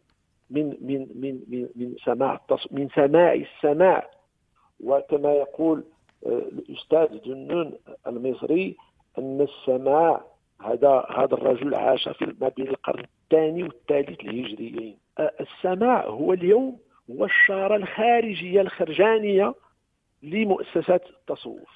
[0.51, 4.11] من من من من, من سماع من سماع السماع؟
[4.85, 5.85] وكما يقول
[6.27, 7.72] آه، الأستاذ جنون
[8.07, 8.77] المصري
[9.18, 10.25] أن السماع
[10.62, 14.96] هذا هذا الرجل عاش في ما بين القرن الثاني والثالث الهجريين.
[15.40, 16.79] السماع هو اليوم
[17.11, 19.55] هو الشارة الخارجية الخرجانية
[20.26, 21.68] لمؤسسات التصوف.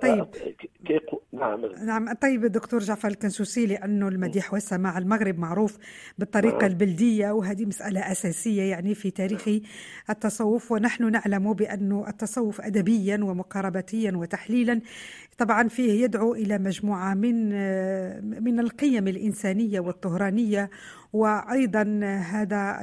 [0.00, 0.26] طيب.
[1.32, 1.60] نعم.
[1.86, 2.12] نعم.
[2.12, 5.78] طيب دكتور جعفر الكنسوسي لأنه المديح والسماع المغرب معروف
[6.18, 6.70] بالطريقة نعم.
[6.70, 9.48] البلدية وهذه مسألة أساسية يعني في تاريخ
[10.10, 14.80] التصوف ونحن نعلم بانه التصوف ادبيا ومقاربتيا وتحليلا
[15.38, 17.48] طبعا فيه يدعو إلى مجموعة من
[18.44, 20.70] من القيم الإنسانية والطهرانية
[21.12, 22.78] وأيضا هذا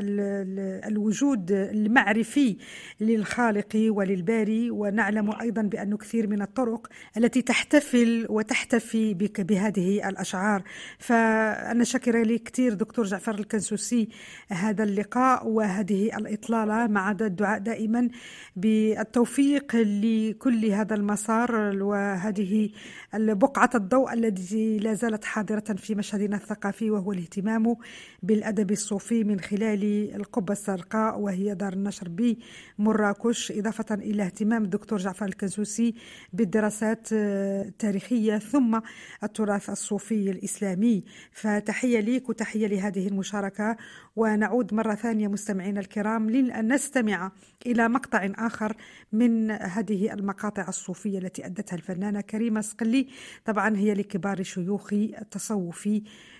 [0.87, 2.57] الوجود المعرفي
[3.01, 10.63] للخالق وللباري ونعلم أيضا بأن كثير من الطرق التي تحتفل وتحتفي بك بهذه الأشعار.
[10.99, 14.09] فأنا شاكرة لك كثير دكتور جعفر الكنسوسي
[14.49, 16.87] هذا اللقاء وهذه الإطلالة.
[16.87, 18.09] مع الدعاء دائما
[18.55, 22.69] بالتوفيق لكل هذا المسار وهذه
[23.13, 27.75] بقعه الضوء التي لا زالت حاضرة في مشهدنا الثقافي وهو الاهتمام
[28.23, 29.83] بالأدب الصوفي من خلال
[30.15, 32.35] القبة الزرقاء وهي دار النشر
[32.79, 35.95] بمراكش إضافة إلى اهتمام الدكتور جعفر الكنسوسي
[36.33, 38.79] بالدراسات التاريخية ثم
[39.23, 41.03] التراث الصوفي الإسلامي.
[41.31, 43.77] فتحية لك وتحية لهذه المشاركة
[44.15, 47.31] ونعود مرة ثانية مستمعينا الكرام لأن نستمع
[47.65, 48.75] إلى مقطع آخر
[49.11, 53.07] من هذه المقاطع الصوفية التي أدتها الفنانة كريمة سقلي.
[53.45, 55.89] طبعا هي لكبار شيوخ التصوف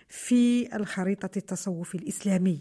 [0.08, 2.60] في الخريطة التصوف الإسلامي.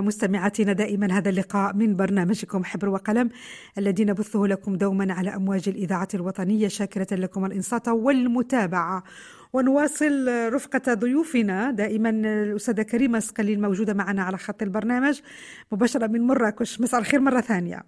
[0.00, 3.30] مستمعاتنا دائما هذا اللقاء من برنامجكم حبر وقلم
[3.78, 9.02] الذي نبثه لكم دوما على أمواج الإذاعة الوطنية شاكرة لكم الإنصات والمتابعة.
[9.52, 15.20] ونواصل رفقة ضيوفنا دائما الأستاذة كريمة سقلي الموجودة معنا على خط البرنامج.
[15.72, 17.82] مباشرة من مراكش مساء الخير مرة ثانية.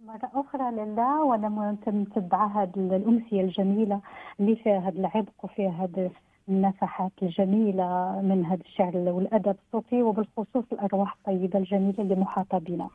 [0.00, 4.00] مرة أخرى لله وأنا متبعة هذه الأمسية الجميلة
[4.40, 6.10] اللي فيها هذا العبق وفيها هذا
[6.48, 12.88] النفحات الجميلة من هذا الشعر والأدب الصوفي وبالخصوص الأرواح الطيبة الجميلة اللي محاطة بنا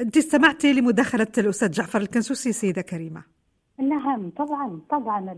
[0.00, 3.22] أنت استمعتي لمداخلة الأستاذ جعفر الكنسوسي سيدة كريمة.
[3.78, 5.36] نعم طبعا طبعا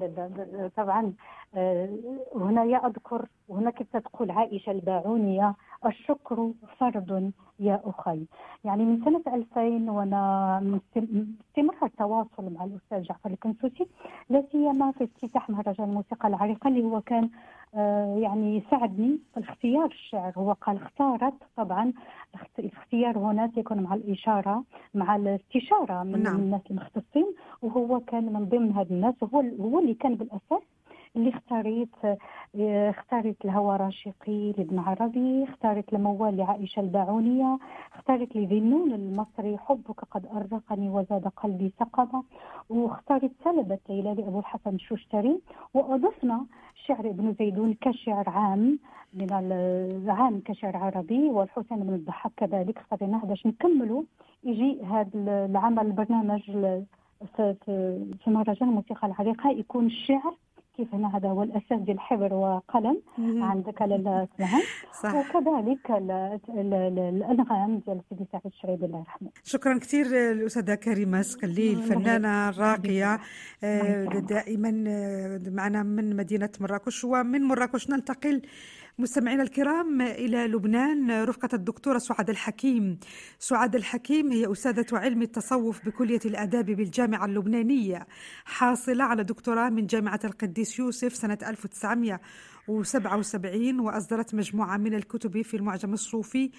[0.76, 1.12] طبعا.
[1.54, 1.88] آه،
[2.36, 5.54] هنا أذكر وهنا كيف تقول عائشة الباعونية
[5.86, 8.26] الشكر فرض يا أخي.
[8.64, 13.86] يعني من سنة 2000 وأنا مستمر التواصل مع الأستاذ جعفر الكنسوسي
[14.30, 17.30] لا سيما في افتتاح مهرجان الموسيقى العريقة اللي هو كان
[18.16, 21.92] يعني ساعدني في اختيار الشعر هو قال اختارت طبعا
[22.58, 24.64] الاختيار هنا سيكون مع الإشارة
[24.94, 26.36] مع الاستشارة من نعم.
[26.36, 30.62] الناس المختصين وهو كان من ضمن هذه الناس وهو هو اللي كان بالأساس
[31.18, 37.58] اللي اختاريت آه، اختاريت الهوى راشقي لابن عربي اختاريت الموال لعائشة الباعونية
[37.94, 42.22] اختاريت لذنون المصري حبك قد أرقني وزاد قلبي سقما
[42.70, 45.40] واختاريت سلبة ليلى لأبو الحسن الشوشتري
[45.74, 46.46] وأضفنا
[46.86, 48.78] شعر ابن زيدون كشعر عام
[49.14, 52.78] من العام كشعر عربي والحسين بن الضحاك كذلك.
[52.78, 54.02] اختاريناه باش نكملوا
[54.44, 56.42] يجي هذا العمل البرنامج
[57.36, 60.34] في مهرجان الموسيقى العريقة يكون الشعر
[60.78, 64.62] كيف هنا هذا ديال الحبر وقلم عندك اسمها
[65.02, 65.14] صح.
[65.14, 65.90] وكذلك
[66.50, 69.28] الأنغام ديال سيدي سعيد الشريدي الله يرحمه.
[69.44, 73.20] شكرا كثير الاستاذه كريمة سقلي الفنانه الراقيه
[73.64, 78.42] آه، دائما آه، معنا من مدينة مراكش ومن مراكش ننتقل
[79.00, 82.98] مستمعينا الكرام إلى لبنان رفقة الدكتورة سعاد الحكيم.
[83.38, 88.06] سعاد الحكيم هي أستاذة علم التصوف بكلية الآداب بالجامعة اللبنانية
[88.44, 92.20] حاصلة على دكتوراه من جامعة القديس يوسف سنة 1900
[92.68, 96.50] وسبعين وأصدرت مجموعة من الكتب في المعجم الصوفي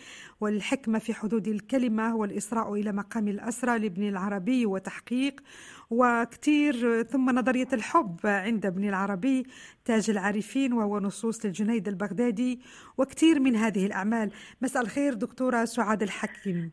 [0.42, 5.42] والحكمة في حدود الكلمة والإسراء إلى مقام الأسرى لابن العربي وتحقيق
[5.90, 9.44] وكثير ثم نظرية الحب عند ابن العربي
[9.86, 12.60] تاج العارفين وهو نصوص للجنيد البغدادي
[12.98, 14.32] وكثير من هذه الأعمال.
[14.62, 16.72] مساء الخير دكتورة سعاد الحكيم.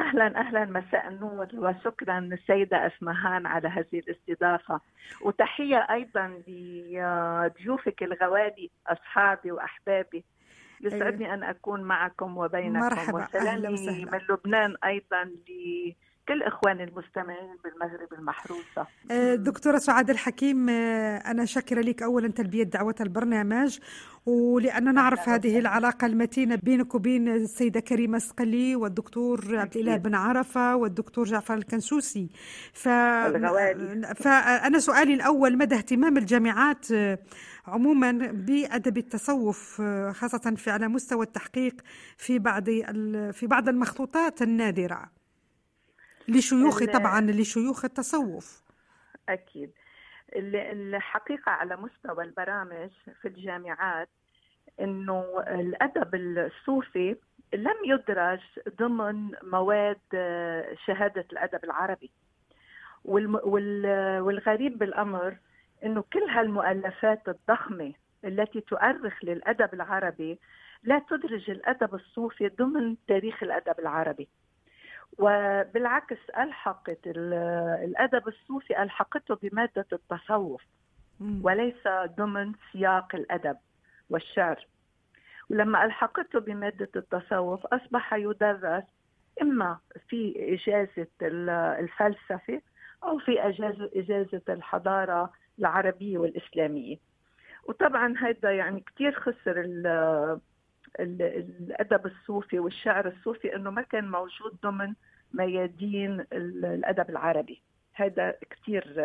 [0.00, 4.80] أهلا أهلا مساء النور وشكرا السيدة أسمهان على هذه الاستضافة.
[5.22, 10.24] وتحية أيضا لضيوفك الغوالي أصحابي وأحبابي.
[10.80, 11.34] يسعدني أيوة.
[11.34, 12.78] أن أكون معكم وبينكم.
[12.80, 13.24] مرحبا.
[13.24, 15.92] وسلامي من لبنان أيضا ل
[16.28, 18.86] كل إخواني المستمعين بالمغرب المحروسة.
[19.10, 23.78] آه، دكتورة سعاد الحكيم آه، أنا شاكرة لك أولا تلبية دعوة البرنامج
[24.26, 30.76] ولأن نعرف هذه العلاقة المتينة بينك وبين السيدة كريمة سقلي والدكتور عبد الإله بن عرفة
[30.76, 32.28] والدكتور جعفر الكنسوسي.
[32.72, 32.88] ف...
[34.18, 37.18] فأنا سؤالي الأول مدى اهتمام الجامعات آه،
[37.66, 41.74] عموما بأدب التصوف خاصة في على مستوى التحقيق
[42.16, 42.64] في بعض
[43.32, 45.16] في بعض المخطوطات النادرة؟
[46.28, 48.62] لشيوخ طبعا لشيوخ التصوف.
[49.28, 49.70] أكيد.
[50.32, 52.90] الحقيقة على مستوى البرامج
[53.22, 54.08] في الجامعات
[54.80, 57.16] إنه الأدب الصوفي
[57.54, 58.40] لم يدرج
[58.78, 59.98] ضمن مواد
[60.86, 62.10] شهادة الأدب العربي.
[63.04, 65.36] والغريب بالأمر
[65.84, 67.92] إنه كل هالمؤلفات الضخمة
[68.24, 70.38] التي تؤرخ للأدب العربي
[70.82, 74.28] لا تدرج الأدب الصوفي ضمن تاريخ الأدب العربي.
[75.18, 80.62] وبالعكس ألحقت الأدب الصوفي ألحقته بمادة التصوف
[81.42, 83.56] وليس ضمن سياق الأدب
[84.10, 84.66] والشعر.
[85.50, 88.84] ولما ألحقته بمادة التصوف أصبح يدرس
[89.42, 89.78] إما
[90.08, 91.06] في إجازة
[91.78, 92.60] الفلسفة
[93.04, 93.48] أو في
[93.96, 96.96] إجازة, الحضارة العربية والإسلامية.
[97.68, 99.54] وطبعا هذا يعني كثير خسر
[101.00, 104.94] الأدب الصوفي والشعر الصوفي إنه ما كان موجود ضمن
[105.34, 107.62] ميادين الأدب العربي.
[107.94, 109.04] هذا كثير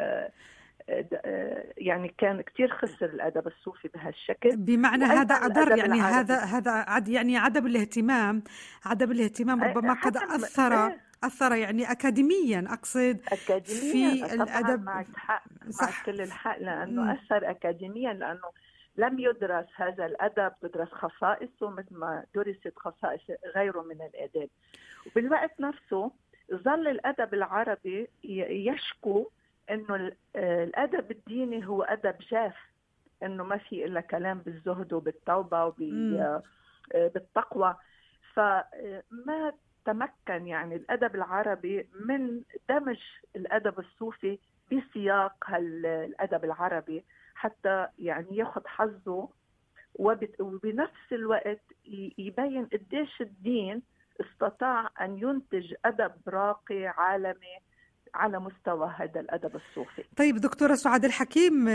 [1.77, 4.57] يعني كان كثير خسر الأدب الصوفي بهالشكل.
[4.57, 6.33] بمعنى هذا اضر يعني العربي.
[6.33, 8.43] هذا هذا يعني عدم الاهتمام
[8.85, 10.97] عدم الاهتمام ربما قد أثر إيه.
[11.23, 14.83] أثر يعني اكاديميا أقصد أكاديميا في الأدب.
[14.83, 16.05] معك حق صح.
[16.05, 18.51] كل الحق لأنه أثر اكاديميا لأنه
[18.97, 23.21] لم يدرس هذا الأدب تدرس خصائصه مثل ما درست خصائص
[23.55, 24.49] غيره من الآداب.
[25.07, 26.11] وبالوقت نفسه
[26.53, 29.29] ظل الأدب العربي يشكو
[29.69, 32.55] إنه الأدب الديني هو أدب جاف
[33.23, 35.65] إنه ما في إلا كلام بالزهد وبالتوبة
[36.95, 37.75] وبالتقوى
[38.33, 39.53] فما
[39.85, 42.99] تمكن يعني الأدب العربي من دمج
[43.35, 44.39] الأدب الصوفي
[44.71, 47.03] بسياق الأدب العربي.
[47.41, 49.29] حتى يعني ياخذ حظه
[50.39, 51.61] وبنفس الوقت
[52.17, 53.81] يبين قديش الدين
[54.21, 57.57] استطاع أن ينتج أدب راقي عالمي
[58.13, 60.03] على مستوى هذا الأدب الصوفي.
[60.17, 61.67] طيب دكتورة سعاد الحكيم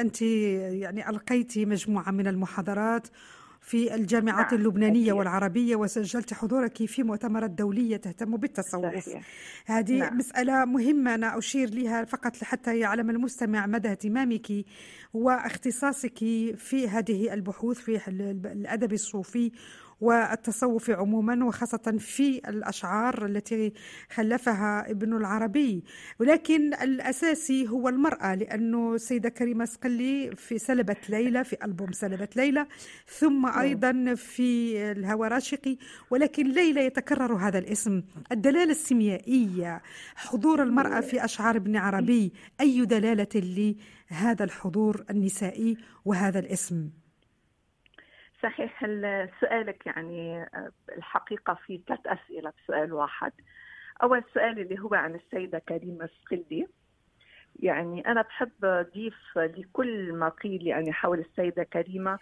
[0.00, 0.22] أنت
[0.82, 3.08] يعني ألقيتي مجموعة من المحاضرات
[3.64, 4.60] في الجامعات نعم.
[4.60, 5.12] اللبنانية أكيد.
[5.12, 9.22] والعربية وسجلت حضورك في مؤتمرات دولية تهتم بالتصوف صحيح.
[9.66, 10.18] هذه نعم.
[10.18, 14.64] مسألة مهمة أنا أشير لها فقط حتى يعلم المستمع مدى اهتمامك
[15.14, 16.18] واختصاصك
[16.56, 19.52] في هذه البحوث في الأدب الصوفي
[20.00, 23.72] والتصوف عموما وخاصة في الأشعار التي
[24.10, 25.84] خلفها ابن العربي.
[26.20, 32.66] ولكن الأساسي هو المرأة لأنه السيدة كريمة سقلي في سلبت ليلى في ألبوم سلبت ليلى.
[33.06, 33.58] ثم نعم.
[33.58, 35.76] أيضا في الهوى راشقي.
[36.10, 38.02] ولكن ليلى يتكرر هذا الاسم.
[38.32, 39.82] الدلالة السيميائية
[40.14, 42.32] حضور المرأة في أشعار ابن عربي.
[42.60, 43.74] أي دلالة
[44.10, 47.03] لهذا الحضور النسائي وهذا الاسم؟
[48.44, 48.80] صحيح
[49.40, 53.32] سؤالك يعني آه، الحقيقة في ثلاث أسئلة في سؤال واحد.
[54.02, 56.66] أول سؤال اللي هو عن السيدة كريمة سقلدي
[57.60, 62.18] يعني أنا بحب أضيف لكل ما قيل يعني حول السيدة كريمة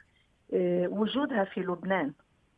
[0.54, 2.12] آه، وجودها في لبنان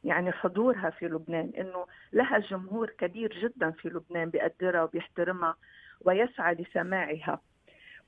[0.05, 5.57] يعني حضورها في لبنان إنه لها جمهور كبير جدا في لبنان بيقدرها وبيحترمها
[6.01, 7.41] ويسعى لسماعها.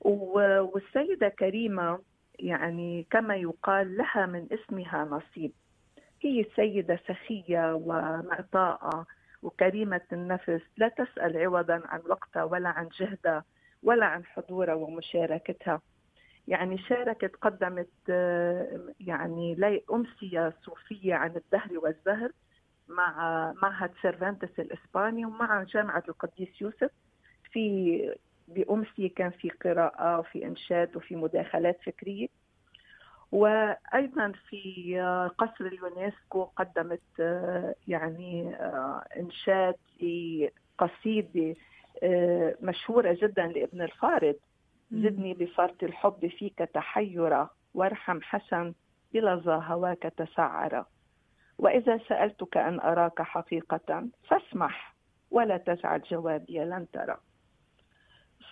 [0.01, 1.99] والسيدة كريمة
[2.39, 5.51] يعني كما يقال لها من اسمها نصيب.
[6.21, 9.05] هي سيدة سخية ومعطاءة
[9.43, 13.43] وكريمة النفس لا تسأل عوضا عن وقتها ولا عن جهدها
[13.83, 15.81] ولا عن حضورها ومشاركتها.
[16.47, 18.09] يعني شاركت قدمت
[18.99, 22.31] يعني أمسية صوفية عن الدهر والزهر
[22.87, 26.91] مع معهد سيرفانتس الإسباني ومع جامعة القديس يوسف
[27.51, 28.15] في
[28.47, 32.27] بأمسية كان في قراءة وفي إنشاد وفي مداخلات فكرية.
[33.31, 34.99] وأيضا في
[35.37, 37.19] قصر اليونسكو قدمت
[37.87, 38.55] يعني
[39.17, 41.55] إنشاد لقصيدة
[42.61, 44.35] مشهورة جدا لابن الفارض.
[44.91, 48.73] زدني بفرط الحب فيك تحيرا وارحم حسن
[49.13, 50.85] بلظى هواك تسعرا
[51.57, 54.95] وإذا سألتك أن أراك حقيقة فاسمح
[55.31, 57.17] ولا تجعل جوابي لن ترى.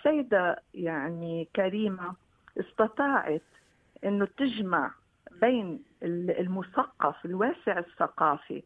[0.06, 2.14] السيدة يعني كريمة
[2.60, 3.42] استطاعت
[4.04, 4.90] أنه تجمع
[5.40, 8.62] بين المثقف الواسع الثقافي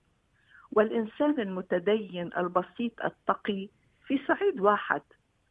[0.72, 3.68] والإنسان المتدين البسيط التقي
[4.06, 5.02] في صعيد واحد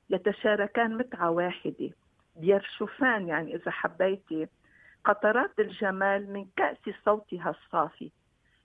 [0.09, 1.89] يتشاركان متعة واحدة
[2.35, 4.47] بيرشفان يعني إذا حبيتي.
[5.05, 8.11] قطرات الجمال من كأس صوتها الصافي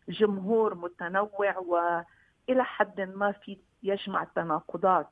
[0.09, 5.09] جمهور متنوع وإلى حد ما في يجمع تناقضات.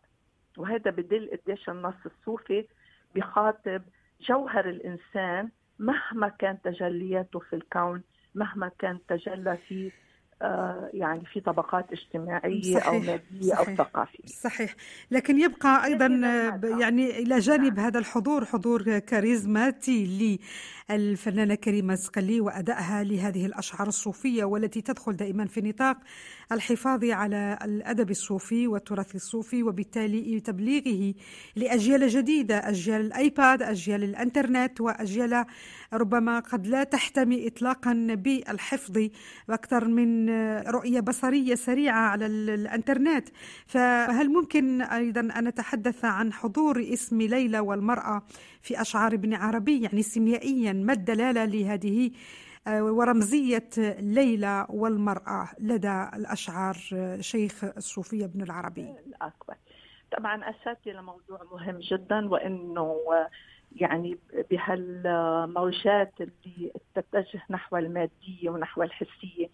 [0.59, 2.66] وهذا بدل قديش النص الصوفي
[3.14, 3.82] بخاطب
[4.20, 8.03] جوهر الإنسان مهما كان تجلياته في الكون
[8.34, 9.92] مهما كان تجلى في آه،
[10.95, 14.26] يعني في طبقات اجتماعية صحيح أو مادية صحيح أو ثقافية.
[14.26, 14.74] صحيح.
[15.11, 16.07] لكن يبقى أيضا
[16.80, 17.86] يعني إلى جانب نعم.
[17.86, 20.38] هذا الحضور حضور كاريزماتي
[20.90, 25.97] للفنانة كريمة سقلي وأدائها لهذه الأشعار الصوفية والتي تدخل دائما في نطاق
[26.53, 31.14] الحفاظ على الأدب الصوفي والتراث الصوفي وبالتالي تبليغه
[31.57, 35.45] لأجيال جديدة أجيال الآيباد أجيال الإنترنت وأجيال
[35.93, 39.09] ربما قد لا تحتمي إطلاقا بالحفظ
[39.51, 40.32] أكثر من
[40.68, 43.28] رؤية بصرية سريعة على الإنترنت.
[43.66, 48.22] فهل ممكن أيضا أن نتحدث عن حضور اسم ليلى والمرأة
[48.62, 52.11] في أشعار ابن عربي؟ يعني سيميائيا ما الدلالة لهذه
[52.66, 53.68] آه، ورمزية
[53.99, 56.76] ليلى والمرأة لدى الأشعار
[57.20, 59.55] شيخ الصوفية ابن العربي؟ الأكبر
[60.18, 62.97] طبعا أشرت لموضوع مهم جدا وأنه
[63.76, 64.18] يعني
[64.51, 69.51] بهالموجات اللي تتجه نحو المادية ونحو الحسية آه،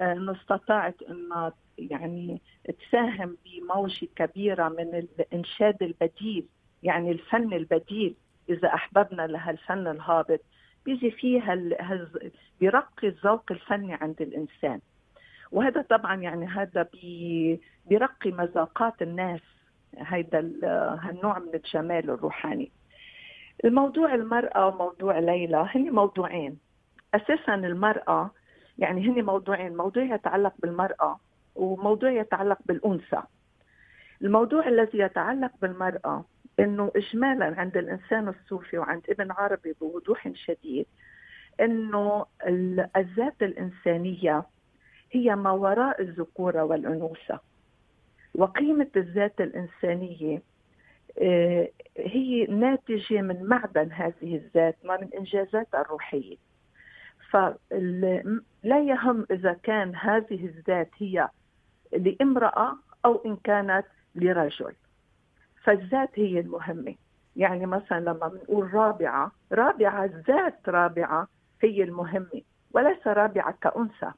[0.00, 2.40] انه استطاعت انها يعني
[2.78, 6.46] تساهم بموجة كبيرة من الإنشاد البديل
[6.82, 8.14] يعني الفن البديل
[8.48, 10.40] إذا أحببنا لهالفن الهابط.
[10.86, 11.54] بيجي فيها
[12.60, 14.80] بيرقي الذوق الفني عند الإنسان.
[15.52, 19.40] وهذا طبعا يعني هذا بي بيرقي مذاقات الناس.
[19.98, 20.38] هيدا
[21.02, 22.70] هالنوع من الجمال الروحاني.
[23.64, 26.58] الموضوع المرأة وموضوع ليلى هن موضوعين.
[27.14, 28.30] أساسا المرأة
[28.80, 29.76] يعني هن موضوعين.
[29.76, 31.20] موضوع يتعلق بالمرأة
[31.54, 33.22] وموضوع يتعلق بالأنثى.
[34.22, 36.24] الموضوع الذي يتعلق بالمرأة
[36.60, 40.86] إنه اجمالا عند الإنسان الصوفي وعند ابن عربي بوضوح شديد
[41.60, 42.26] إنه
[42.96, 44.44] الذات الإنسانية
[45.12, 47.40] هي ما وراء الذكورة والأنوثة.
[48.34, 50.42] وقيمة الذات الإنسانية
[51.22, 56.36] آه، هي ناتجة من معدن هذه الذات ومن إنجازاتها الروحية.
[57.30, 61.28] فلا يهم إذا كان هذه الذات هي
[61.92, 64.72] لامرأة أو إن كانت لرجل.
[65.64, 66.94] فالذات هي المهمة.
[67.36, 71.28] يعني مثلا لما بنقول رابعة رابعة ذات رابعة
[71.62, 74.10] هي المهمة وليس رابعة كأنثى.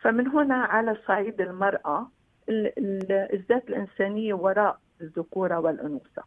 [0.00, 2.08] فمن هنا على صعيد المرأة
[2.48, 6.22] الذات الإنسانية وراء الذكورة والأنوثة.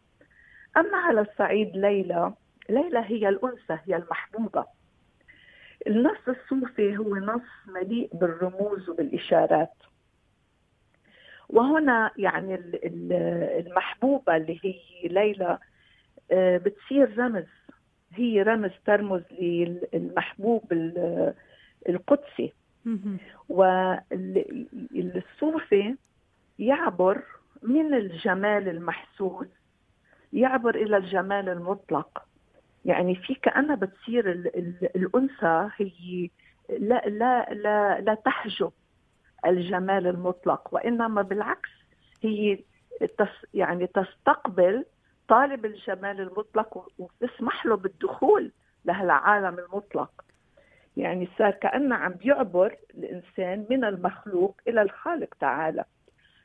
[0.76, 2.32] أما على الصعيد ليلى
[2.68, 4.77] ليلى هي الأنثى هي المحبوبة.
[5.86, 9.72] النص الصوفي هو نص مليء بالرموز وبالإشارات.
[11.48, 12.54] وهنا يعني
[13.60, 15.58] المحبوبة اللي هي ليلى
[16.30, 17.46] آه، بتصير رمز.
[18.12, 20.72] هي رمز ترمز للمحبوب
[21.88, 22.52] القدسي.
[24.92, 25.96] والصوفي
[26.58, 27.22] يعبر
[27.62, 29.46] من الجمال المحسوس
[30.32, 32.27] يعبر إلى الجمال المطلق.
[32.84, 34.30] يعني في كأنها بتصير
[34.96, 36.30] الأنثى هي
[36.68, 38.72] لا لا لا لا تحجب
[39.46, 41.70] الجمال المطلق وإنما بالعكس
[42.22, 42.58] هي
[43.54, 44.84] يعني تستقبل
[45.28, 48.52] طالب الجمال المطلق وتسمح له بالدخول
[48.84, 50.10] لهالعالم المطلق.
[50.96, 55.84] يعني صار كأنه عم بيعبر الإنسان من المخلوق إلى الخالق تعالى.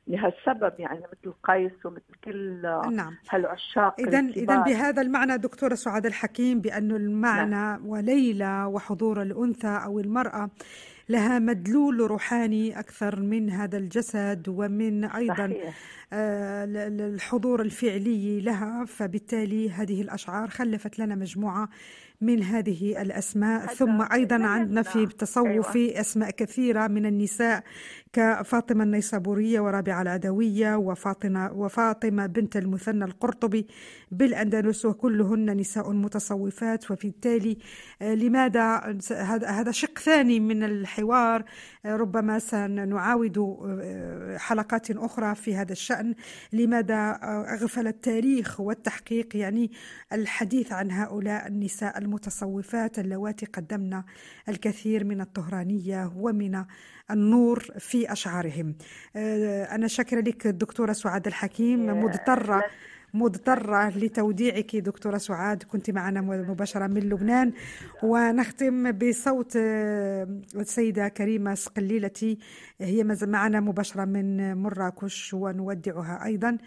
[0.08, 3.16] لهالسبب يعني مثل قيس ومثل كل نعم.
[3.30, 7.88] هالعشاق اذا اذا بهذا المعنى دكتورة سعاد الحكيم بأن المعنى نعم.
[7.88, 10.50] وليلى وحضور الأنثى أو المرأة
[11.10, 15.76] لها مدلول روحاني أكثر من هذا الجسد ومن أيضا صحيح.
[16.14, 21.70] آه، الحضور الفعلي لها فبالتالي هذه الأشعار خلفت لنا مجموعة
[22.24, 26.00] من هذه الأسماء ثم أيضا عندنا في التصوف أيوة.
[26.00, 27.64] أسماء كثيرة من النساء
[28.14, 33.68] كفاطمة النيسابورية ورابعة العدوية وفاطمة, وفاطمة بنت المثنى القرطبي
[34.12, 36.92] بالأندلس وكلهن نساء متصوفات.
[36.92, 37.58] وبالتالي
[38.02, 38.98] آه، لماذا
[39.46, 41.44] هذا شق ثاني من الحوار.
[41.86, 46.16] آه، ربما سنعاود آه، حلقات أخرى في هذا الشأن.
[46.54, 47.20] لماذا
[47.54, 49.72] أغفل التاريخ والتحقيق يعني
[50.14, 54.04] الحديث عن هؤلاء النساء المتصوفات اللواتي قدمنا
[54.50, 56.66] الكثير من الطهرانية ومن
[57.12, 58.76] النور في أشعارهم.
[59.16, 62.64] آه، أنا شاكرة لك الدكتورة سعاد الحكيم مضطرة
[63.14, 65.64] مضطرة لتوديعك دكتورة سعاد.
[65.64, 67.54] كنت معنا مباشرة من لبنان.
[68.04, 72.38] ونختم بصوت آه، السيدة كريمة سقلي التي
[72.82, 76.58] هي معنا مباشرة من مراكش ونودعها أيضا.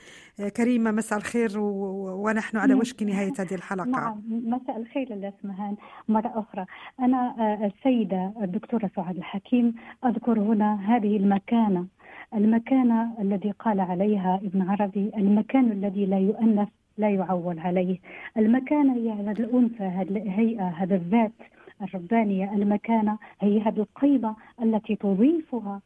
[0.41, 3.87] آه، كريمة مساء الخير ونحن على وشك نهاية هذه الحلقة.
[3.87, 5.77] نعم مساء الخير للأسمهان
[6.09, 6.67] مرة أخرى
[7.01, 9.75] أنا آه، السيدة الدكتورة سعاد الحكيم
[10.05, 11.87] أذكر هنا هذه المكانة.
[12.37, 16.69] المكانة الذي قال عليها ابن عربي المكان الذي لا يؤنث
[16.99, 17.99] لا يعول عليه.
[18.37, 21.33] المكانة هي هذا الأنثى هذه الهيئة هذا الذات
[21.83, 22.53] الربانية.
[22.55, 25.81] المكانة هي هذه القيمة التي تضيفها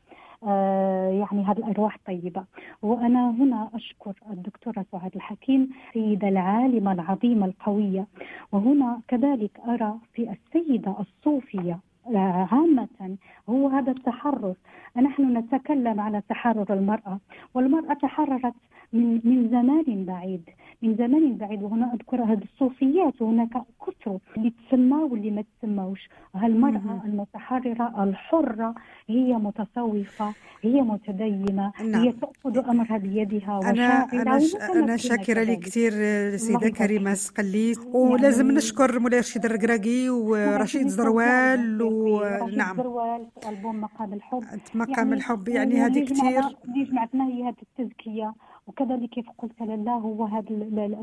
[0.47, 2.45] آه يعني هذه الأرواح الطيبة.
[2.83, 8.07] وأنا هنا أشكر الدكتورة سعاد الحكيم السيدة العالمة العظيمة القوية.
[8.53, 11.79] وهنا كذلك أرى في السيدة الصوفية
[12.19, 13.17] عامة
[13.49, 14.55] هو هذا التحرر
[14.97, 17.19] نحن نتكلم على تحرر المرأة
[17.55, 18.55] والمرأة تحررت
[18.93, 20.43] من من زمان بعيد
[20.83, 21.63] من زمان بعيد.
[21.63, 23.49] وهنا أذكر هذه الصوفيات وهناك
[23.87, 26.09] كثر اللي تسمى واللي ما تسموش
[26.45, 28.75] المراه المتحررة الحرة
[29.09, 32.03] هي متصوفة هي متدينة نعم.
[32.03, 34.57] هي تاخذ أمرها بيدها أنا أنا ش...
[34.57, 35.93] أنا شاكرة لك كثير
[36.37, 44.13] سيدة كريمة سقليت ولازم يعني نشكر مولاي رشيد الرقراقي ورشيد زروال ونعم زروال ألبوم مقام
[44.13, 44.45] الحب.
[44.75, 46.43] مقام يعني الحب يعني هذه كثير.
[46.65, 48.35] اللي جمعتنا هي هذه التزكية.
[48.71, 50.55] وكذلك كيف قلت لله هو هذه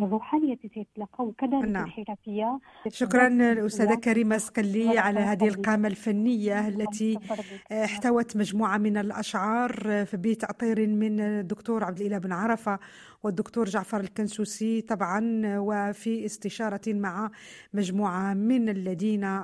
[0.03, 1.86] الروحانية تتلقى وكذلك نعم.
[1.86, 7.20] الحرفية شكرا الأستاذة كريمة سقلي على هذه القامة الفنية التي
[7.72, 12.80] احتوت مجموعة من الأشعار في بيت أطير من الدكتور عبد الإله بن عرفة
[13.24, 17.32] والدكتور جعفر الكنسوسي طبعا وفي استشارة مع
[17.74, 19.43] مجموعة من الذين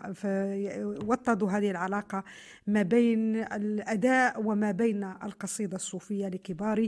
[1.07, 2.23] وطدوا هذه العلاقة
[2.67, 6.87] ما بين الأداء وما بين القصيدة الصوفية لكبار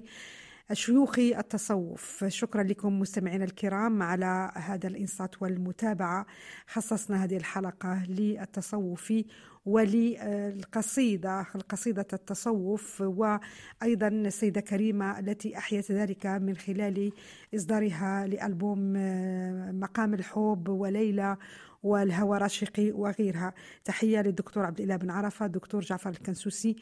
[0.74, 2.26] شيوخ التصوف.
[2.28, 6.26] شكرا لكم مستمعينا الكرام على هذا الإنصات والمتابعة.
[6.68, 9.14] خصصنا هذه الحلقة للتصوف
[9.66, 17.12] وللقصيدة القصيدة التصوف وأيضا السيدة كريمة التي أحيت ذلك من خلال
[17.56, 21.38] إصدارها لألبوم آه، مقام الحب وليلى
[21.84, 23.54] والهوى راشقي وغيرها.
[23.86, 26.76] تحية للدكتور عبد الإله بن عرفة الدكتور جعفر الكنسوسي.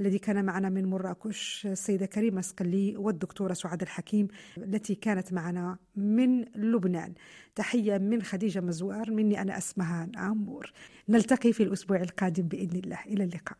[0.00, 4.28] الذي كان معنا من مراكش السيدة كريمة سقلي والدكتورة سعاد الحكيم
[4.58, 7.14] التي كانت معنا من لبنان.
[7.54, 10.72] تحية من خديجة مزوار مني أنا أسمها عمور
[11.08, 12.98] نلتقي في الأسبوع القادم بإذن الله.
[13.06, 13.56] إلى اللقاء.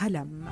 [0.00, 0.44] وقلم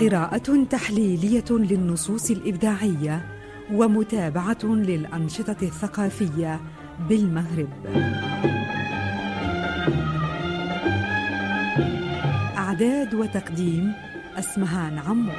[0.00, 3.24] قراءة تحليلية للنصوص الإبداعية
[3.72, 6.60] ومتابعة للأنشطة الثقافية
[7.08, 7.68] بالمغرب.
[12.58, 13.92] أعداد وتقديم
[14.38, 15.34] أسمهان عمور.